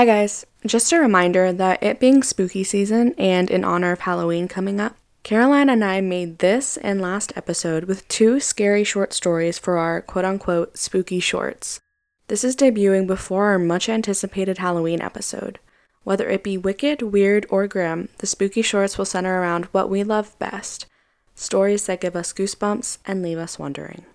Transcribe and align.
Hi, 0.00 0.06
guys. 0.06 0.46
Just 0.64 0.92
a 0.92 0.98
reminder 0.98 1.52
that 1.52 1.82
it 1.82 2.00
being 2.00 2.22
spooky 2.22 2.64
season 2.64 3.14
and 3.18 3.50
in 3.50 3.64
honor 3.64 3.92
of 3.92 4.00
Halloween 4.00 4.48
coming 4.48 4.80
up, 4.80 4.96
Caroline 5.24 5.68
and 5.68 5.84
I 5.84 6.00
made 6.00 6.38
this 6.38 6.78
and 6.78 7.02
last 7.02 7.34
episode 7.36 7.84
with 7.84 8.08
two 8.08 8.40
scary 8.40 8.82
short 8.82 9.12
stories 9.12 9.58
for 9.58 9.76
our 9.76 10.00
quote 10.00 10.24
unquote 10.24 10.78
spooky 10.78 11.20
shorts. 11.20 11.80
This 12.28 12.44
is 12.44 12.56
debuting 12.56 13.06
before 13.06 13.48
our 13.48 13.58
much 13.58 13.90
anticipated 13.90 14.56
Halloween 14.56 15.02
episode. 15.02 15.58
Whether 16.02 16.30
it 16.30 16.42
be 16.42 16.56
wicked, 16.56 17.02
weird, 17.02 17.44
or 17.50 17.66
grim, 17.66 18.08
the 18.20 18.26
spooky 18.26 18.62
shorts 18.62 18.96
will 18.96 19.04
center 19.04 19.38
around 19.38 19.66
what 19.66 19.90
we 19.90 20.02
love 20.02 20.38
best 20.38 20.86
stories 21.34 21.84
that 21.84 22.00
give 22.00 22.16
us 22.16 22.32
goosebumps 22.32 22.96
and 23.04 23.20
leave 23.20 23.36
us 23.36 23.58
wondering. 23.58 24.06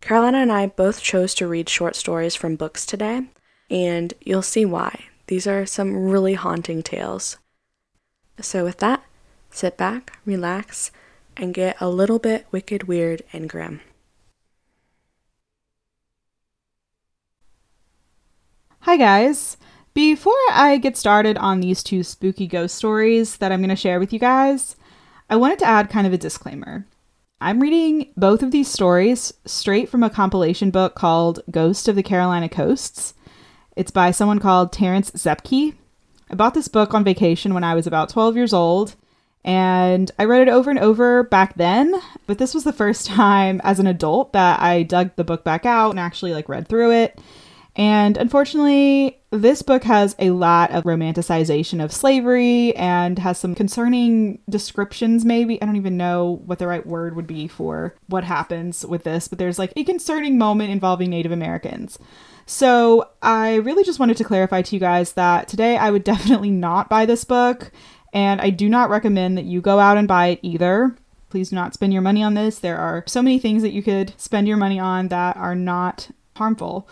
Carolina 0.00 0.38
and 0.38 0.50
I 0.50 0.66
both 0.66 1.00
chose 1.00 1.32
to 1.36 1.46
read 1.46 1.68
short 1.68 1.94
stories 1.94 2.34
from 2.34 2.56
books 2.56 2.84
today, 2.84 3.28
and 3.72 4.12
you'll 4.20 4.42
see 4.42 4.66
why. 4.66 5.06
These 5.28 5.46
are 5.46 5.64
some 5.64 5.96
really 5.96 6.34
haunting 6.34 6.82
tales. 6.82 7.38
So, 8.38 8.64
with 8.64 8.78
that, 8.78 9.02
sit 9.50 9.78
back, 9.78 10.18
relax, 10.26 10.90
and 11.36 11.54
get 11.54 11.80
a 11.80 11.88
little 11.88 12.18
bit 12.18 12.46
wicked, 12.52 12.84
weird, 12.84 13.22
and 13.32 13.48
grim. 13.48 13.80
Hi, 18.80 18.96
guys. 18.96 19.56
Before 19.94 20.34
I 20.50 20.76
get 20.76 20.96
started 20.96 21.38
on 21.38 21.60
these 21.60 21.82
two 21.82 22.02
spooky 22.02 22.46
ghost 22.46 22.74
stories 22.74 23.38
that 23.38 23.52
I'm 23.52 23.60
going 23.60 23.70
to 23.70 23.76
share 23.76 23.98
with 23.98 24.12
you 24.12 24.18
guys, 24.18 24.76
I 25.30 25.36
wanted 25.36 25.58
to 25.60 25.66
add 25.66 25.88
kind 25.88 26.06
of 26.06 26.12
a 26.12 26.18
disclaimer. 26.18 26.86
I'm 27.40 27.60
reading 27.60 28.12
both 28.16 28.42
of 28.42 28.50
these 28.50 28.68
stories 28.68 29.32
straight 29.46 29.88
from 29.88 30.02
a 30.02 30.10
compilation 30.10 30.70
book 30.70 30.94
called 30.94 31.40
Ghost 31.50 31.88
of 31.88 31.96
the 31.96 32.02
Carolina 32.02 32.48
Coasts. 32.48 33.14
It's 33.76 33.90
by 33.90 34.10
someone 34.10 34.38
called 34.38 34.72
Terrance 34.72 35.10
Zepke. 35.12 35.74
I 36.30 36.34
bought 36.34 36.54
this 36.54 36.68
book 36.68 36.94
on 36.94 37.04
vacation 37.04 37.54
when 37.54 37.64
I 37.64 37.74
was 37.74 37.86
about 37.86 38.10
12 38.10 38.36
years 38.36 38.52
old, 38.52 38.96
and 39.44 40.10
I 40.18 40.24
read 40.24 40.42
it 40.42 40.50
over 40.50 40.70
and 40.70 40.78
over 40.78 41.22
back 41.22 41.54
then, 41.56 41.94
but 42.26 42.38
this 42.38 42.54
was 42.54 42.64
the 42.64 42.72
first 42.72 43.06
time 43.08 43.60
as 43.64 43.78
an 43.78 43.86
adult 43.86 44.32
that 44.32 44.60
I 44.60 44.82
dug 44.82 45.16
the 45.16 45.24
book 45.24 45.44
back 45.44 45.66
out 45.66 45.90
and 45.90 46.00
actually 46.00 46.32
like 46.32 46.48
read 46.48 46.68
through 46.68 46.92
it. 46.92 47.18
And 47.74 48.18
unfortunately, 48.18 49.18
this 49.30 49.62
book 49.62 49.84
has 49.84 50.14
a 50.18 50.28
lot 50.30 50.70
of 50.72 50.84
romanticization 50.84 51.82
of 51.82 51.90
slavery 51.90 52.76
and 52.76 53.18
has 53.18 53.38
some 53.38 53.54
concerning 53.54 54.40
descriptions, 54.46 55.24
maybe. 55.24 55.60
I 55.60 55.64
don't 55.64 55.76
even 55.76 55.96
know 55.96 56.42
what 56.44 56.58
the 56.58 56.66
right 56.66 56.86
word 56.86 57.16
would 57.16 57.26
be 57.26 57.48
for 57.48 57.94
what 58.08 58.24
happens 58.24 58.84
with 58.84 59.04
this, 59.04 59.26
but 59.26 59.38
there's 59.38 59.58
like 59.58 59.72
a 59.74 59.84
concerning 59.84 60.36
moment 60.36 60.70
involving 60.70 61.08
Native 61.08 61.32
Americans. 61.32 61.98
So 62.46 63.08
I 63.22 63.56
really 63.56 63.84
just 63.84 63.98
wanted 63.98 64.16
to 64.18 64.24
clarify 64.24 64.62
to 64.62 64.76
you 64.76 64.80
guys 64.80 65.12
that 65.14 65.48
today 65.48 65.76
I 65.76 65.90
would 65.90 66.04
definitely 66.12 66.50
not 66.50 66.88
buy 66.88 67.06
this 67.06 67.24
book, 67.24 67.70
and 68.12 68.40
I 68.40 68.50
do 68.50 68.68
not 68.68 68.90
recommend 68.90 69.38
that 69.38 69.44
you 69.44 69.60
go 69.60 69.78
out 69.78 69.96
and 69.96 70.08
buy 70.08 70.28
it 70.28 70.40
either. 70.42 70.96
Please 71.30 71.50
do 71.50 71.56
not 71.56 71.72
spend 71.72 71.92
your 71.92 72.02
money 72.02 72.22
on 72.22 72.34
this. 72.34 72.58
There 72.58 72.78
are 72.78 73.04
so 73.06 73.22
many 73.22 73.38
things 73.38 73.62
that 73.62 73.72
you 73.72 73.82
could 73.82 74.12
spend 74.20 74.46
your 74.46 74.58
money 74.58 74.78
on 74.78 75.08
that 75.08 75.36
are 75.36 75.54
not 75.54 76.10
harmful. 76.36 76.88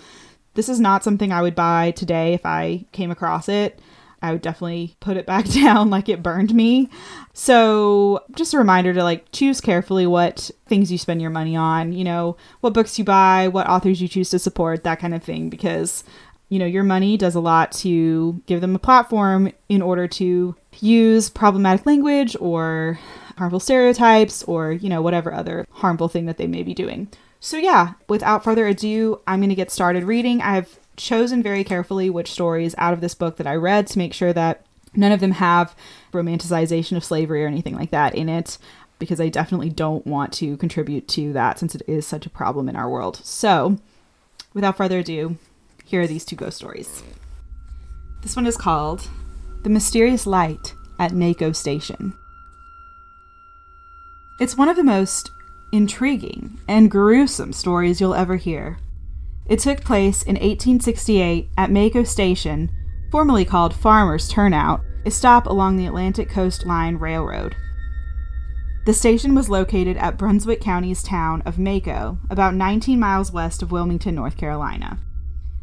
This 0.54 0.68
is 0.68 0.80
not 0.80 1.04
something 1.04 1.30
I 1.30 1.42
would 1.42 1.54
buy 1.54 1.90
today 1.90 2.32
if 2.32 2.46
I 2.46 2.86
came 2.92 3.10
across 3.10 3.48
it. 3.48 3.78
I 4.22 4.32
would 4.32 4.42
definitely 4.42 4.96
put 5.00 5.16
it 5.16 5.26
back 5.26 5.48
down 5.50 5.90
like 5.90 6.08
it 6.08 6.22
burned 6.22 6.54
me. 6.54 6.88
So, 7.32 8.24
just 8.34 8.54
a 8.54 8.58
reminder 8.58 8.92
to 8.94 9.02
like 9.02 9.30
choose 9.32 9.60
carefully 9.60 10.06
what 10.06 10.50
things 10.66 10.92
you 10.92 10.98
spend 10.98 11.22
your 11.22 11.30
money 11.30 11.56
on, 11.56 11.92
you 11.92 12.04
know, 12.04 12.36
what 12.60 12.74
books 12.74 12.98
you 12.98 13.04
buy, 13.04 13.48
what 13.48 13.68
authors 13.68 14.00
you 14.00 14.08
choose 14.08 14.30
to 14.30 14.38
support, 14.38 14.84
that 14.84 15.00
kind 15.00 15.14
of 15.14 15.22
thing 15.22 15.48
because 15.48 16.04
you 16.50 16.58
know, 16.58 16.66
your 16.66 16.82
money 16.82 17.16
does 17.16 17.36
a 17.36 17.40
lot 17.40 17.70
to 17.70 18.42
give 18.46 18.60
them 18.60 18.74
a 18.74 18.78
platform 18.78 19.52
in 19.68 19.80
order 19.80 20.08
to 20.08 20.56
use 20.80 21.30
problematic 21.30 21.86
language 21.86 22.36
or 22.40 22.98
harmful 23.38 23.60
stereotypes 23.60 24.42
or, 24.42 24.72
you 24.72 24.88
know, 24.88 25.00
whatever 25.00 25.32
other 25.32 25.64
harmful 25.70 26.08
thing 26.08 26.26
that 26.26 26.38
they 26.38 26.48
may 26.48 26.64
be 26.64 26.74
doing. 26.74 27.08
So, 27.38 27.56
yeah, 27.56 27.94
without 28.08 28.42
further 28.42 28.66
ado, 28.66 29.20
I'm 29.28 29.38
going 29.38 29.48
to 29.48 29.54
get 29.54 29.70
started 29.70 30.02
reading. 30.04 30.42
I've 30.42 30.78
chosen 30.96 31.42
very 31.42 31.64
carefully 31.64 32.10
which 32.10 32.30
stories 32.30 32.74
out 32.78 32.92
of 32.92 33.00
this 33.00 33.14
book 33.14 33.36
that 33.36 33.46
I 33.46 33.54
read 33.54 33.86
to 33.88 33.98
make 33.98 34.12
sure 34.12 34.32
that 34.32 34.64
none 34.94 35.12
of 35.12 35.20
them 35.20 35.32
have 35.32 35.74
romanticization 36.12 36.96
of 36.96 37.04
slavery 37.04 37.44
or 37.44 37.46
anything 37.46 37.74
like 37.74 37.90
that 37.90 38.14
in 38.14 38.28
it, 38.28 38.58
because 38.98 39.20
I 39.20 39.28
definitely 39.28 39.70
don't 39.70 40.06
want 40.06 40.32
to 40.34 40.56
contribute 40.58 41.08
to 41.08 41.32
that 41.32 41.58
since 41.58 41.74
it 41.74 41.82
is 41.86 42.06
such 42.06 42.26
a 42.26 42.30
problem 42.30 42.68
in 42.68 42.76
our 42.76 42.88
world. 42.88 43.20
So, 43.24 43.78
without 44.52 44.76
further 44.76 44.98
ado, 44.98 45.36
here 45.84 46.02
are 46.02 46.06
these 46.06 46.24
two 46.24 46.36
ghost 46.36 46.58
stories. 46.58 47.02
This 48.22 48.36
one 48.36 48.46
is 48.46 48.56
called 48.56 49.08
The 49.62 49.70
Mysterious 49.70 50.26
Light 50.26 50.74
at 50.98 51.12
Maco 51.12 51.52
Station. 51.52 52.12
It's 54.38 54.56
one 54.56 54.68
of 54.68 54.76
the 54.76 54.84
most 54.84 55.30
intriguing, 55.72 56.58
and 56.68 56.90
gruesome 56.90 57.52
stories 57.52 58.00
you'll 58.00 58.14
ever 58.14 58.36
hear. 58.36 58.78
It 59.50 59.58
took 59.58 59.82
place 59.82 60.22
in 60.22 60.36
1868 60.36 61.50
at 61.58 61.72
Maco 61.72 62.04
Station, 62.04 62.70
formerly 63.10 63.44
called 63.44 63.74
Farmers 63.74 64.28
Turnout, 64.28 64.80
a 65.04 65.10
stop 65.10 65.46
along 65.46 65.76
the 65.76 65.86
Atlantic 65.86 66.30
Coast 66.30 66.64
Line 66.64 66.94
Railroad. 66.94 67.56
The 68.86 68.94
station 68.94 69.34
was 69.34 69.50
located 69.50 69.96
at 69.96 70.16
Brunswick 70.16 70.60
County's 70.60 71.02
town 71.02 71.42
of 71.42 71.58
Maco, 71.58 72.20
about 72.30 72.54
19 72.54 73.00
miles 73.00 73.32
west 73.32 73.60
of 73.60 73.72
Wilmington, 73.72 74.14
North 74.14 74.36
Carolina. 74.36 75.00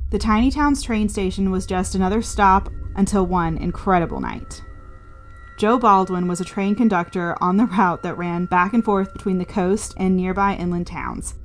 The 0.10 0.20
tiny 0.20 0.52
town's 0.52 0.84
train 0.84 1.08
station 1.08 1.50
was 1.50 1.66
just 1.66 1.96
another 1.96 2.22
stop 2.22 2.70
until 2.98 3.26
one 3.26 3.58
incredible 3.58 4.20
night. 4.20 4.62
Joe 5.58 5.80
Baldwin 5.80 6.28
was 6.28 6.42
a 6.42 6.46
train 6.46 6.76
conductor 6.76 7.42
on 7.42 7.56
the 7.56 7.66
route 7.66 8.04
that 8.04 8.18
ran 8.18 8.48
back 8.48 8.74
and 8.74 8.84
forth 8.84 9.14
between 9.14 9.38
the 9.38 9.46
coast 9.46 9.94
and 9.96 10.18
nearby 10.18 10.56
inland 10.56 10.88
towns. 10.88 11.36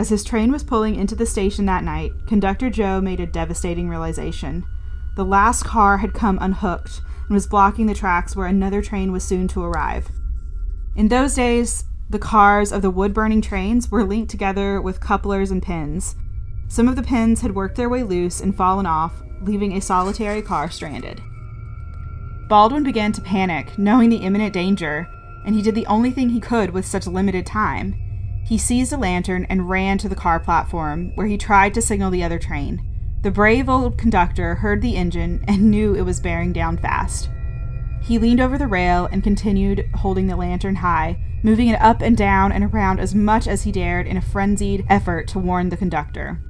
As 0.00 0.08
his 0.08 0.24
train 0.24 0.50
was 0.50 0.64
pulling 0.64 0.94
into 0.94 1.14
the 1.14 1.26
station 1.26 1.66
that 1.66 1.84
night, 1.84 2.14
Conductor 2.26 2.70
Joe 2.70 3.02
made 3.02 3.20
a 3.20 3.26
devastating 3.26 3.86
realization. 3.86 4.64
The 5.14 5.26
last 5.26 5.64
car 5.64 5.98
had 5.98 6.14
come 6.14 6.38
unhooked 6.40 7.02
and 7.26 7.34
was 7.34 7.46
blocking 7.46 7.84
the 7.84 7.92
tracks 7.92 8.34
where 8.34 8.46
another 8.46 8.80
train 8.80 9.12
was 9.12 9.24
soon 9.24 9.46
to 9.48 9.62
arrive. 9.62 10.08
In 10.96 11.08
those 11.08 11.34
days, 11.34 11.84
the 12.08 12.18
cars 12.18 12.72
of 12.72 12.80
the 12.80 12.90
wood 12.90 13.12
burning 13.12 13.42
trains 13.42 13.90
were 13.90 14.02
linked 14.02 14.30
together 14.30 14.80
with 14.80 15.00
couplers 15.00 15.50
and 15.50 15.62
pins. 15.62 16.16
Some 16.68 16.88
of 16.88 16.96
the 16.96 17.02
pins 17.02 17.42
had 17.42 17.54
worked 17.54 17.76
their 17.76 17.90
way 17.90 18.02
loose 18.02 18.40
and 18.40 18.56
fallen 18.56 18.86
off, 18.86 19.22
leaving 19.42 19.74
a 19.74 19.82
solitary 19.82 20.40
car 20.40 20.70
stranded. 20.70 21.20
Baldwin 22.48 22.84
began 22.84 23.12
to 23.12 23.20
panic, 23.20 23.76
knowing 23.78 24.08
the 24.08 24.24
imminent 24.24 24.54
danger, 24.54 25.06
and 25.44 25.54
he 25.54 25.60
did 25.60 25.74
the 25.74 25.84
only 25.88 26.10
thing 26.10 26.30
he 26.30 26.40
could 26.40 26.70
with 26.70 26.86
such 26.86 27.06
limited 27.06 27.44
time. 27.44 27.99
He 28.50 28.58
seized 28.58 28.92
a 28.92 28.96
lantern 28.96 29.46
and 29.48 29.70
ran 29.70 29.96
to 29.98 30.08
the 30.08 30.16
car 30.16 30.40
platform, 30.40 31.12
where 31.14 31.28
he 31.28 31.38
tried 31.38 31.72
to 31.74 31.80
signal 31.80 32.10
the 32.10 32.24
other 32.24 32.40
train. 32.40 32.82
The 33.22 33.30
brave 33.30 33.68
old 33.68 33.96
conductor 33.96 34.56
heard 34.56 34.82
the 34.82 34.96
engine 34.96 35.44
and 35.46 35.70
knew 35.70 35.94
it 35.94 36.02
was 36.02 36.18
bearing 36.18 36.52
down 36.52 36.76
fast. 36.76 37.30
He 38.02 38.18
leaned 38.18 38.40
over 38.40 38.58
the 38.58 38.66
rail 38.66 39.08
and 39.12 39.22
continued 39.22 39.88
holding 39.94 40.26
the 40.26 40.34
lantern 40.34 40.74
high, 40.74 41.16
moving 41.44 41.68
it 41.68 41.80
up 41.80 42.00
and 42.02 42.16
down 42.16 42.50
and 42.50 42.64
around 42.64 42.98
as 42.98 43.14
much 43.14 43.46
as 43.46 43.62
he 43.62 43.70
dared 43.70 44.08
in 44.08 44.16
a 44.16 44.20
frenzied 44.20 44.84
effort 44.88 45.28
to 45.28 45.38
warn 45.38 45.68
the 45.68 45.76
conductor. 45.76 46.40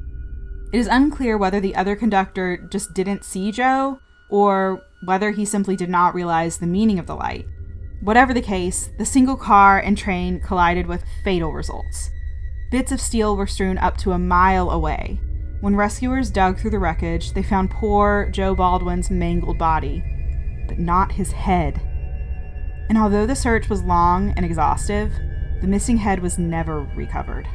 It 0.73 0.79
is 0.79 0.87
unclear 0.87 1.37
whether 1.37 1.61
the 1.61 1.77
other 1.77 1.97
conductor 1.97 2.67
just 2.71 2.95
didn't 2.95 3.27
see 3.27 3.53
Joe 3.53 4.01
or 4.31 4.81
whether 5.05 5.33
he 5.33 5.45
simply 5.45 5.77
did 5.77 5.91
not 5.91 6.15
realize 6.15 6.57
the 6.57 6.67
meaning 6.67 6.99
of 6.99 7.07
the 7.07 7.17
light. 7.17 7.45
Whatever 8.01 8.33
the 8.33 8.41
case, 8.41 8.91
the 8.97 9.05
single 9.05 9.37
car 9.37 9.79
and 9.79 9.97
train 9.97 10.41
collided 10.41 10.87
with 10.87 11.05
fatal 11.23 11.53
results. 11.53 12.11
Bits 12.71 12.93
of 12.93 13.01
steel 13.01 13.37
were 13.37 13.47
strewn 13.47 13.77
up 13.77 13.99
to 13.99 14.13
a 14.13 14.19
mile 14.19 14.71
away. 14.71 15.21
When 15.61 15.77
rescuers 15.77 16.31
dug 16.31 16.59
through 16.59 16.71
the 16.71 16.79
wreckage, 16.79 17.35
they 17.35 17.43
found 17.43 17.71
poor 17.71 18.31
Joe 18.33 18.55
Baldwin's 18.55 19.11
mangled 19.11 19.59
body, 19.59 20.03
but 20.67 20.79
not 20.79 21.13
his 21.13 21.33
head. 21.33 21.79
And 22.89 22.97
although 22.97 23.27
the 23.27 23.37
search 23.37 23.69
was 23.69 23.83
long 23.83 24.33
and 24.35 24.47
exhaustive, 24.47 25.13
the 25.61 25.67
missing 25.67 25.99
head 25.99 26.21
was 26.21 26.39
never 26.39 26.81
recovered. 26.97 27.47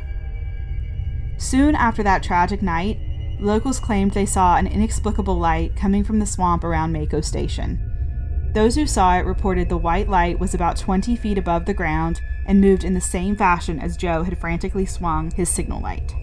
Soon 1.38 1.74
after 1.74 2.04
that 2.04 2.22
tragic 2.22 2.62
night, 2.62 3.00
Locals 3.40 3.80
claimed 3.80 4.12
they 4.12 4.28
saw 4.28 4.58
an 4.58 4.68
inexplicable 4.68 5.38
light 5.38 5.76
coming 5.76 6.04
from 6.04 6.20
the 6.20 6.26
swamp 6.26 6.64
around 6.64 6.94
Maco 6.94 7.20
Station. 7.22 7.95
Those 8.56 8.75
who 8.75 8.88
saw 8.88 9.18
it 9.18 9.25
reported 9.25 9.68
the 9.68 9.75
white 9.75 10.07
light 10.07 10.40
was 10.40 10.54
about 10.54 10.78
20 10.78 11.18
feet 11.18 11.38
above 11.38 11.66
the 11.66 11.74
ground 11.74 12.22
and 12.46 12.62
moved 12.62 12.86
in 12.86 12.94
the 12.94 13.02
same 13.02 13.36
fashion 13.36 13.80
as 13.81 13.98
Joe 13.98 14.24
had 14.24 14.38
frantically 14.38 14.86
swung 14.86 15.30
his 15.31 15.50
signal 15.50 15.81
light. 15.81 16.16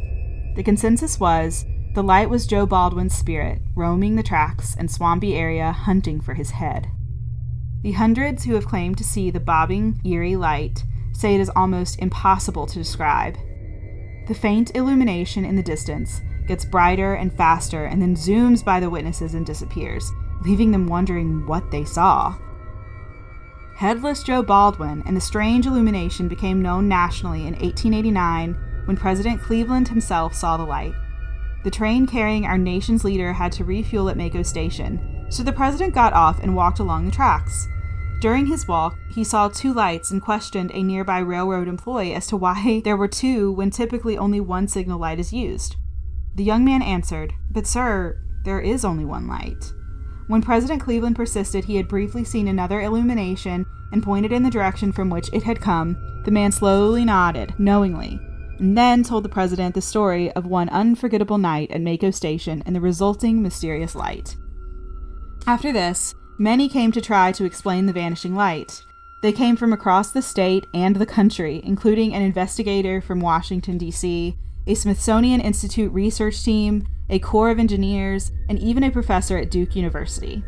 The 0.57 0.63
consensus 0.63 1.21
was 1.21 1.67
the 1.93 2.03
light 2.03 2.31
was 2.31 2.47
Joe 2.47 2.65
Baldwin's 2.65 3.15
spirit, 3.15 3.61
roaming 3.77 4.17
the 4.17 4.23
tracks 4.23 4.75
and 4.79 4.91
swampy 4.91 5.35
area 5.35 5.73
hunting 5.73 6.23
for 6.23 6.33
his 6.33 6.53
head. 6.53 6.89
The 7.83 7.93
hundreds 7.93 8.45
who 8.45 8.55
have 8.55 8.67
claimed 8.67 8.97
to 8.97 9.05
see 9.05 9.31
the 9.31 9.39
bobbing, 9.39 10.01
eerie 10.03 10.37
light 10.37 10.85
say 11.13 11.35
it 11.35 11.41
is 11.41 11.51
almost 11.55 11.99
impossible 11.99 12.65
to 12.65 12.79
describe. 12.79 13.37
The 14.27 14.35
faint 14.35 14.75
illumination 14.75 15.45
in 15.45 15.57
the 15.57 15.63
distance 15.63 16.23
gets 16.49 16.65
brighter 16.65 17.13
and 17.13 17.31
faster, 17.37 17.85
and 17.85 18.01
then 18.01 18.17
zooms 18.17 18.65
by 18.65 18.81
the 18.81 18.89
witnesses 18.89 19.35
and 19.35 19.45
disappears, 19.45 20.11
leaving 20.45 20.71
them 20.71 20.87
wondering 20.87 21.47
what 21.47 21.71
they 21.71 21.85
saw. 21.85 22.37
Headless 23.77 24.23
Joe 24.23 24.43
Baldwin 24.43 25.03
and 25.07 25.17
the 25.17 25.21
strange 25.21 25.67
illumination 25.67 26.29
became 26.29 26.63
known 26.63 26.89
nationally 26.89 27.41
in 27.41 27.55
1889 27.55 28.55
when 28.85 28.97
President 28.97 29.43
Cleveland 29.43 29.89
himself 29.89 30.35
saw 30.35 30.57
the 30.57 30.65
light. 30.65 30.95
The 31.65 31.71
train 31.71 32.07
carrying 32.07 32.45
our 32.45 32.59
nation's 32.59 33.05
leader 33.05 33.33
had 33.33 33.53
to 33.53 33.65
refuel 33.65 34.09
at 34.09 34.17
Maco 34.17 34.43
Station, 34.43 35.27
so 35.31 35.43
the 35.43 35.53
president 35.53 35.95
got 35.95 36.13
off 36.13 36.41
and 36.41 36.57
walked 36.57 36.81
along 36.81 37.07
the 37.07 37.13
tracks. 37.13 37.69
During 38.21 38.47
his 38.47 38.69
walk, 38.69 38.97
he 39.11 39.25
saw 39.25 39.49
two 39.49 39.73
lights 39.73 40.11
and 40.11 40.23
questioned 40.23 40.71
a 40.73 40.83
nearby 40.83 41.19
railroad 41.19 41.67
employee 41.67 42.15
as 42.15 42.27
to 42.29 42.37
why 42.37 42.81
there 42.85 42.97
were 42.97 43.09
two 43.09 43.53
when 43.53 43.71
typically 43.71 44.17
only 44.17 44.41
one 44.41 44.69
signal 44.69 45.01
light 45.01 45.19
is 45.19 45.33
used. 45.33 45.77
The 46.35 46.45
young 46.45 46.65
man 46.65 46.83
answered, 46.83 47.33
But, 47.51 47.67
sir, 47.67 48.21
there 48.45 48.61
is 48.61 48.85
only 48.85 49.05
one 49.05 49.27
light. 49.27 49.73
When 50.33 50.41
President 50.41 50.81
Cleveland 50.81 51.15
persisted 51.15 51.67
he 51.67 51.77
had 51.77 51.87
briefly 51.87 52.25
seen 52.25 52.49
another 52.49 52.81
illumination 52.81 53.67
and 53.93 54.03
pointed 54.03 54.33
in 54.33 54.43
the 54.43 54.49
direction 54.49 54.91
from 54.91 55.11
which 55.11 55.29
it 55.31 55.43
had 55.43 55.61
come, 55.61 55.95
the 56.25 56.31
man 56.31 56.53
slowly 56.53 57.05
nodded, 57.05 57.53
knowingly, 57.59 58.19
and 58.59 58.75
then 58.75 59.03
told 59.03 59.27
the 59.27 59.29
president 59.29 59.75
the 59.75 59.83
story 59.83 60.33
of 60.33 60.47
one 60.47 60.71
unforgettable 60.71 61.37
night 61.37 61.71
at 61.71 61.83
Maco 61.83 62.11
Station 62.11 62.63
and 62.65 62.75
the 62.75 62.81
resulting 62.81 63.43
mysterious 63.43 63.95
light. 63.95 64.35
After 65.47 65.71
this, 65.71 66.15
many 66.39 66.67
came 66.67 66.93
to 66.93 67.03
try 67.03 67.31
to 67.33 67.45
explain 67.45 67.85
the 67.85 67.93
vanishing 67.93 68.35
light. 68.35 68.83
They 69.21 69.33
came 69.33 69.55
from 69.55 69.75
across 69.75 70.13
the 70.13 70.23
state 70.23 70.67
and 70.73 70.97
the 70.97 71.05
country, 71.05 71.61
including 71.63 72.15
an 72.15 72.23
investigator 72.23 73.03
from 73.03 73.21
Washington, 73.21 73.77
D.C., 73.77 74.35
a 74.67 74.75
Smithsonian 74.75 75.43
Institute 75.43 75.93
research 75.93 76.43
team, 76.43 76.87
a 77.09 77.19
Corps 77.19 77.51
of 77.51 77.59
Engineers, 77.59 78.33
and 78.49 78.59
even 78.59 78.85
a 78.85 78.91
professor 78.91 79.37
at 79.37 79.51
Duke 79.51 79.77
University. 79.77 80.43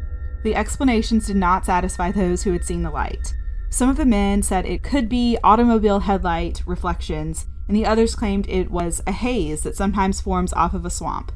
The 0.44 0.54
explanations 0.54 1.26
did 1.26 1.36
not 1.36 1.64
satisfy 1.64 2.12
those 2.12 2.42
who 2.42 2.52
had 2.52 2.64
seen 2.64 2.82
the 2.82 2.90
light. 2.90 3.34
Some 3.70 3.88
of 3.88 3.96
the 3.96 4.04
men 4.04 4.42
said 4.42 4.66
it 4.66 4.82
could 4.82 5.08
be 5.08 5.38
automobile 5.42 6.00
headlight 6.00 6.62
reflections, 6.66 7.46
and 7.66 7.76
the 7.76 7.86
others 7.86 8.14
claimed 8.14 8.48
it 8.48 8.70
was 8.70 9.02
a 9.06 9.12
haze 9.12 9.62
that 9.62 9.76
sometimes 9.76 10.20
forms 10.20 10.52
off 10.52 10.74
of 10.74 10.84
a 10.84 10.90
swamp. 10.90 11.32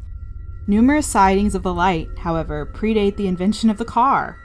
Numerous 0.67 1.07
sightings 1.07 1.55
of 1.55 1.63
the 1.63 1.73
light, 1.73 2.09
however, 2.19 2.67
predate 2.67 3.17
the 3.17 3.27
invention 3.27 3.71
of 3.71 3.79
the 3.79 3.85
car, 3.85 4.39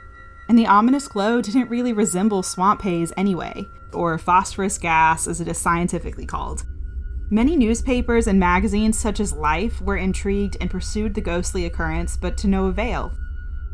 and 0.48 0.58
the 0.58 0.66
ominous 0.66 1.06
glow 1.06 1.40
didn't 1.40 1.70
really 1.70 1.92
resemble 1.92 2.42
swamp 2.42 2.82
haze 2.82 3.12
anyway, 3.16 3.64
or 3.92 4.18
phosphorus 4.18 4.78
gas 4.78 5.28
as 5.28 5.40
it 5.40 5.48
is 5.48 5.58
scientifically 5.58 6.26
called. 6.26 6.64
Many 7.30 7.56
newspapers 7.56 8.26
and 8.26 8.38
magazines, 8.38 8.98
such 8.98 9.18
as 9.18 9.32
Life, 9.32 9.80
were 9.80 9.96
intrigued 9.96 10.58
and 10.60 10.70
pursued 10.70 11.14
the 11.14 11.22
ghostly 11.22 11.64
occurrence, 11.64 12.16
but 12.16 12.36
to 12.38 12.48
no 12.48 12.66
avail. 12.66 13.12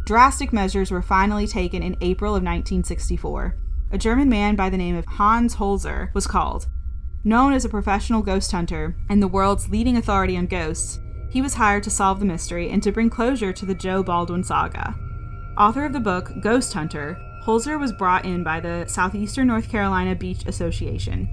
Drastic 0.06 0.52
measures 0.52 0.90
were 0.90 1.02
finally 1.02 1.46
taken 1.46 1.82
in 1.82 1.96
April 2.00 2.30
of 2.30 2.42
1964. 2.42 3.56
A 3.92 3.98
German 3.98 4.28
man 4.28 4.54
by 4.54 4.70
the 4.70 4.76
name 4.76 4.96
of 4.96 5.04
Hans 5.06 5.56
Holzer 5.56 6.14
was 6.14 6.28
called. 6.28 6.68
Known 7.24 7.52
as 7.52 7.64
a 7.64 7.68
professional 7.68 8.22
ghost 8.22 8.52
hunter 8.52 8.96
and 9.08 9.20
the 9.20 9.28
world's 9.28 9.68
leading 9.68 9.96
authority 9.96 10.36
on 10.36 10.46
ghosts, 10.46 11.00
he 11.28 11.42
was 11.42 11.54
hired 11.54 11.82
to 11.82 11.90
solve 11.90 12.18
the 12.20 12.26
mystery 12.26 12.70
and 12.70 12.82
to 12.82 12.92
bring 12.92 13.10
closure 13.10 13.52
to 13.52 13.66
the 13.66 13.74
Joe 13.74 14.02
Baldwin 14.02 14.44
saga. 14.44 14.94
Author 15.58 15.84
of 15.84 15.92
the 15.92 16.00
book 16.00 16.32
Ghost 16.40 16.72
Hunter, 16.72 17.18
Holzer 17.44 17.78
was 17.78 17.92
brought 17.92 18.24
in 18.24 18.44
by 18.44 18.60
the 18.60 18.86
Southeastern 18.86 19.48
North 19.48 19.68
Carolina 19.68 20.14
Beach 20.14 20.46
Association. 20.46 21.28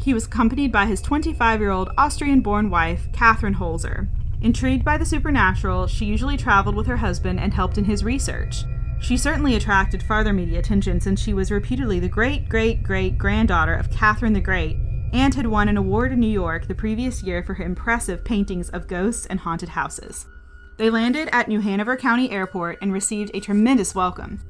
He 0.00 0.14
was 0.14 0.26
accompanied 0.26 0.72
by 0.72 0.86
his 0.86 1.02
25 1.02 1.60
year 1.60 1.70
old 1.70 1.90
Austrian 1.98 2.40
born 2.40 2.70
wife, 2.70 3.08
Catherine 3.12 3.54
Holzer. 3.54 4.08
Intrigued 4.40 4.84
by 4.84 4.98
the 4.98 5.04
supernatural, 5.04 5.86
she 5.86 6.04
usually 6.04 6.36
traveled 6.36 6.76
with 6.76 6.86
her 6.86 6.98
husband 6.98 7.40
and 7.40 7.52
helped 7.52 7.78
in 7.78 7.84
his 7.84 8.04
research. 8.04 8.64
She 9.00 9.16
certainly 9.16 9.56
attracted 9.56 10.02
farther 10.02 10.32
media 10.32 10.58
attention 10.58 11.00
since 11.00 11.20
she 11.20 11.34
was 11.34 11.50
repeatedly 11.50 12.00
the 12.00 12.08
great 12.08 12.48
great 12.48 12.82
great 12.82 13.18
granddaughter 13.18 13.74
of 13.74 13.90
Catherine 13.90 14.32
the 14.32 14.40
Great 14.40 14.78
and 15.12 15.34
had 15.34 15.46
won 15.46 15.68
an 15.68 15.76
award 15.76 16.12
in 16.12 16.20
New 16.20 16.26
York 16.26 16.66
the 16.66 16.74
previous 16.74 17.22
year 17.22 17.42
for 17.42 17.54
her 17.54 17.64
impressive 17.64 18.24
paintings 18.24 18.68
of 18.70 18.88
ghosts 18.88 19.26
and 19.26 19.40
haunted 19.40 19.70
houses. 19.70 20.26
They 20.76 20.90
landed 20.90 21.28
at 21.32 21.48
New 21.48 21.60
Hanover 21.60 21.96
County 21.96 22.30
Airport 22.30 22.78
and 22.82 22.92
received 22.92 23.30
a 23.32 23.40
tremendous 23.40 23.94
welcome. 23.94 24.40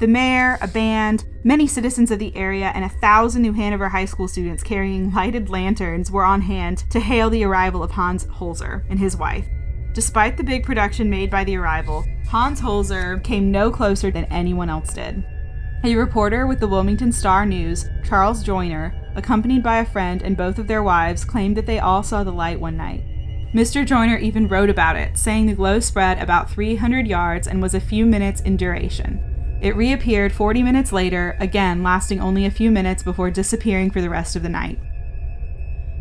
The 0.00 0.08
mayor, 0.08 0.58
a 0.60 0.66
band, 0.66 1.24
many 1.44 1.68
citizens 1.68 2.10
of 2.10 2.18
the 2.18 2.34
area, 2.36 2.72
and 2.74 2.84
a 2.84 2.88
thousand 2.88 3.42
New 3.42 3.52
Hanover 3.52 3.88
high 3.88 4.06
school 4.06 4.26
students 4.26 4.64
carrying 4.64 5.12
lighted 5.12 5.48
lanterns 5.48 6.10
were 6.10 6.24
on 6.24 6.40
hand 6.40 6.84
to 6.90 6.98
hail 6.98 7.30
the 7.30 7.44
arrival 7.44 7.82
of 7.82 7.92
Hans 7.92 8.24
Holzer 8.26 8.82
and 8.90 8.98
his 8.98 9.16
wife. 9.16 9.46
Despite 9.92 10.36
the 10.36 10.42
big 10.42 10.64
production 10.64 11.08
made 11.08 11.30
by 11.30 11.44
the 11.44 11.56
arrival, 11.56 12.04
Hans 12.26 12.60
Holzer 12.60 13.22
came 13.22 13.52
no 13.52 13.70
closer 13.70 14.10
than 14.10 14.24
anyone 14.24 14.68
else 14.68 14.92
did. 14.92 15.24
A 15.84 15.94
reporter 15.94 16.48
with 16.48 16.58
the 16.58 16.66
Wilmington 16.66 17.12
Star 17.12 17.46
News, 17.46 17.86
Charles 18.04 18.42
Joyner, 18.42 18.92
accompanied 19.14 19.62
by 19.62 19.78
a 19.78 19.86
friend 19.86 20.22
and 20.22 20.36
both 20.36 20.58
of 20.58 20.66
their 20.66 20.82
wives, 20.82 21.24
claimed 21.24 21.56
that 21.56 21.66
they 21.66 21.78
all 21.78 22.02
saw 22.02 22.24
the 22.24 22.32
light 22.32 22.58
one 22.58 22.76
night. 22.76 23.04
Mr. 23.54 23.86
Joyner 23.86 24.16
even 24.16 24.48
wrote 24.48 24.70
about 24.70 24.96
it, 24.96 25.16
saying 25.16 25.46
the 25.46 25.54
glow 25.54 25.78
spread 25.78 26.18
about 26.18 26.50
300 26.50 27.06
yards 27.06 27.46
and 27.46 27.62
was 27.62 27.74
a 27.74 27.80
few 27.80 28.04
minutes 28.04 28.40
in 28.40 28.56
duration. 28.56 29.33
It 29.64 29.76
reappeared 29.76 30.30
40 30.30 30.62
minutes 30.62 30.92
later, 30.92 31.38
again 31.40 31.82
lasting 31.82 32.20
only 32.20 32.44
a 32.44 32.50
few 32.50 32.70
minutes 32.70 33.02
before 33.02 33.30
disappearing 33.30 33.90
for 33.90 34.02
the 34.02 34.10
rest 34.10 34.36
of 34.36 34.42
the 34.42 34.50
night. 34.50 34.78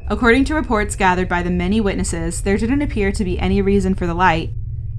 According 0.10 0.44
to 0.46 0.56
reports 0.56 0.98
gathered 0.98 1.30
by 1.30 1.44
the 1.44 1.50
many 1.50 1.80
witnesses, 1.80 2.42
there 2.42 2.58
didn't 2.58 2.82
appear 2.82 3.14
to 3.14 3.24
be 3.24 3.40
any 3.40 3.62
reason 3.62 3.96
for 3.96 4.06
the 4.06 4.14
light. 4.14 4.50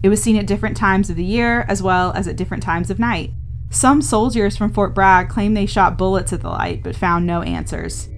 It 0.02 0.08
was 0.08 0.22
seen 0.22 0.38
at 0.38 0.46
different 0.46 0.79
times 0.79 1.10
of 1.10 1.17
the 1.17 1.24
year 1.24 1.67
as 1.69 1.82
well 1.82 2.15
as 2.15 2.27
at 2.27 2.36
different 2.36 2.62
times 2.62 2.88
of 2.88 2.98
night. 2.98 3.32
Some 3.69 4.00
soldiers 4.00 4.56
from 4.56 4.72
Fort 4.72 4.94
Bragg 4.94 5.29
claimed 5.29 5.55
they 5.55 5.67
shot 5.67 5.98
bullets 5.98 6.32
at 6.32 6.41
the 6.41 6.48
light 6.48 6.82
but 6.82 6.96
found 6.96 7.27
no 7.27 7.43
answers. 7.43 8.08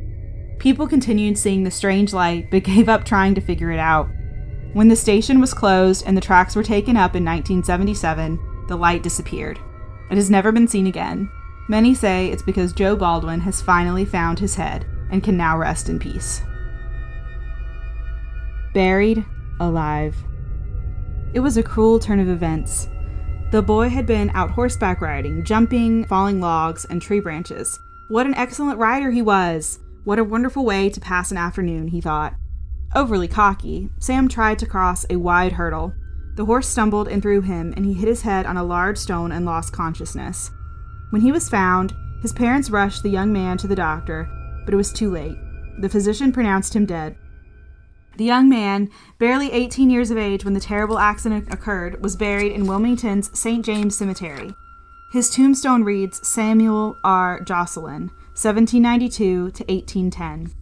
People 0.60 0.86
continued 0.86 1.38
seeing 1.38 1.64
the 1.64 1.72
strange 1.72 2.12
light 2.12 2.52
but 2.52 2.62
gave 2.62 2.88
up 2.88 3.02
trying 3.02 3.34
to 3.34 3.40
figure 3.40 3.72
it 3.72 3.80
out. 3.80 4.08
When 4.74 4.86
the 4.86 4.94
station 4.94 5.40
was 5.40 5.52
closed 5.52 6.04
and 6.06 6.16
the 6.16 6.20
tracks 6.20 6.54
were 6.54 6.62
taken 6.62 6.96
up 6.96 7.16
in 7.16 7.24
1977, 7.24 8.66
the 8.68 8.76
light 8.76 9.02
disappeared. 9.02 9.58
It 10.10 10.16
has 10.16 10.30
never 10.30 10.52
been 10.52 10.68
seen 10.68 10.86
again. 10.86 11.30
Many 11.68 11.94
say 11.94 12.28
it's 12.28 12.42
because 12.42 12.72
Joe 12.72 12.94
Baldwin 12.96 13.40
has 13.40 13.60
finally 13.60 14.04
found 14.04 14.38
his 14.38 14.54
head 14.54 14.86
and 15.10 15.22
can 15.22 15.36
now 15.36 15.58
rest 15.58 15.88
in 15.88 15.98
peace. 15.98 16.42
Buried 18.72 19.24
alive. 19.58 20.16
It 21.34 21.40
was 21.40 21.56
a 21.56 21.62
cruel 21.62 21.98
turn 21.98 22.20
of 22.20 22.28
events. 22.28 22.88
The 23.50 23.62
boy 23.62 23.88
had 23.88 24.06
been 24.06 24.30
out 24.30 24.50
horseback 24.50 25.00
riding, 25.00 25.44
jumping, 25.44 26.04
falling 26.04 26.40
logs, 26.40 26.84
and 26.84 27.00
tree 27.00 27.20
branches. 27.20 27.78
What 28.08 28.26
an 28.26 28.34
excellent 28.34 28.78
rider 28.78 29.10
he 29.10 29.22
was! 29.22 29.80
What 30.04 30.18
a 30.18 30.24
wonderful 30.24 30.64
way 30.64 30.88
to 30.90 31.00
pass 31.00 31.32
an 31.32 31.36
afternoon, 31.36 31.88
he 31.88 32.00
thought. 32.00 32.34
Overly 32.94 33.28
cocky, 33.28 33.90
Sam 33.98 34.28
tried 34.28 34.58
to 34.60 34.66
cross 34.66 35.04
a 35.10 35.16
wide 35.16 35.52
hurdle. 35.52 35.94
The 36.36 36.44
horse 36.44 36.68
stumbled 36.68 37.08
and 37.08 37.22
threw 37.22 37.40
him, 37.40 37.72
and 37.76 37.86
he 37.86 37.94
hit 37.94 38.08
his 38.08 38.22
head 38.22 38.44
on 38.44 38.58
a 38.58 38.64
large 38.64 38.98
stone 38.98 39.32
and 39.32 39.46
lost 39.46 39.72
consciousness. 39.72 40.50
When 41.10 41.22
he 41.22 41.32
was 41.32 41.48
found, 41.48 41.94
his 42.20 42.32
parents 42.32 42.68
rushed 42.68 43.02
the 43.02 43.08
young 43.10 43.32
man 43.32 43.56
to 43.58 43.66
the 43.66 43.74
doctor, 43.74 44.28
but 44.64 44.74
it 44.74 44.76
was 44.76 44.92
too 44.92 45.10
late. 45.10 45.38
The 45.80 45.88
physician 45.88 46.32
pronounced 46.32 46.76
him 46.76 46.84
dead. 46.84 47.16
The 48.18 48.24
young 48.24 48.48
man, 48.48 48.90
barely 49.18 49.50
18 49.50 49.88
years 49.88 50.10
of 50.10 50.18
age 50.18 50.44
when 50.44 50.54
the 50.54 50.60
terrible 50.60 50.98
accident 50.98 51.52
occurred, 51.52 52.02
was 52.02 52.16
buried 52.16 52.52
in 52.52 52.66
Wilmington's 52.66 53.38
St. 53.38 53.64
James 53.64 53.96
Cemetery. 53.96 54.54
His 55.12 55.30
tombstone 55.30 55.84
reads 55.84 56.26
Samuel 56.26 56.98
R. 57.02 57.40
Jocelyn, 57.40 58.10
1792 58.34 59.52
to 59.52 59.64
1810. 59.64 60.52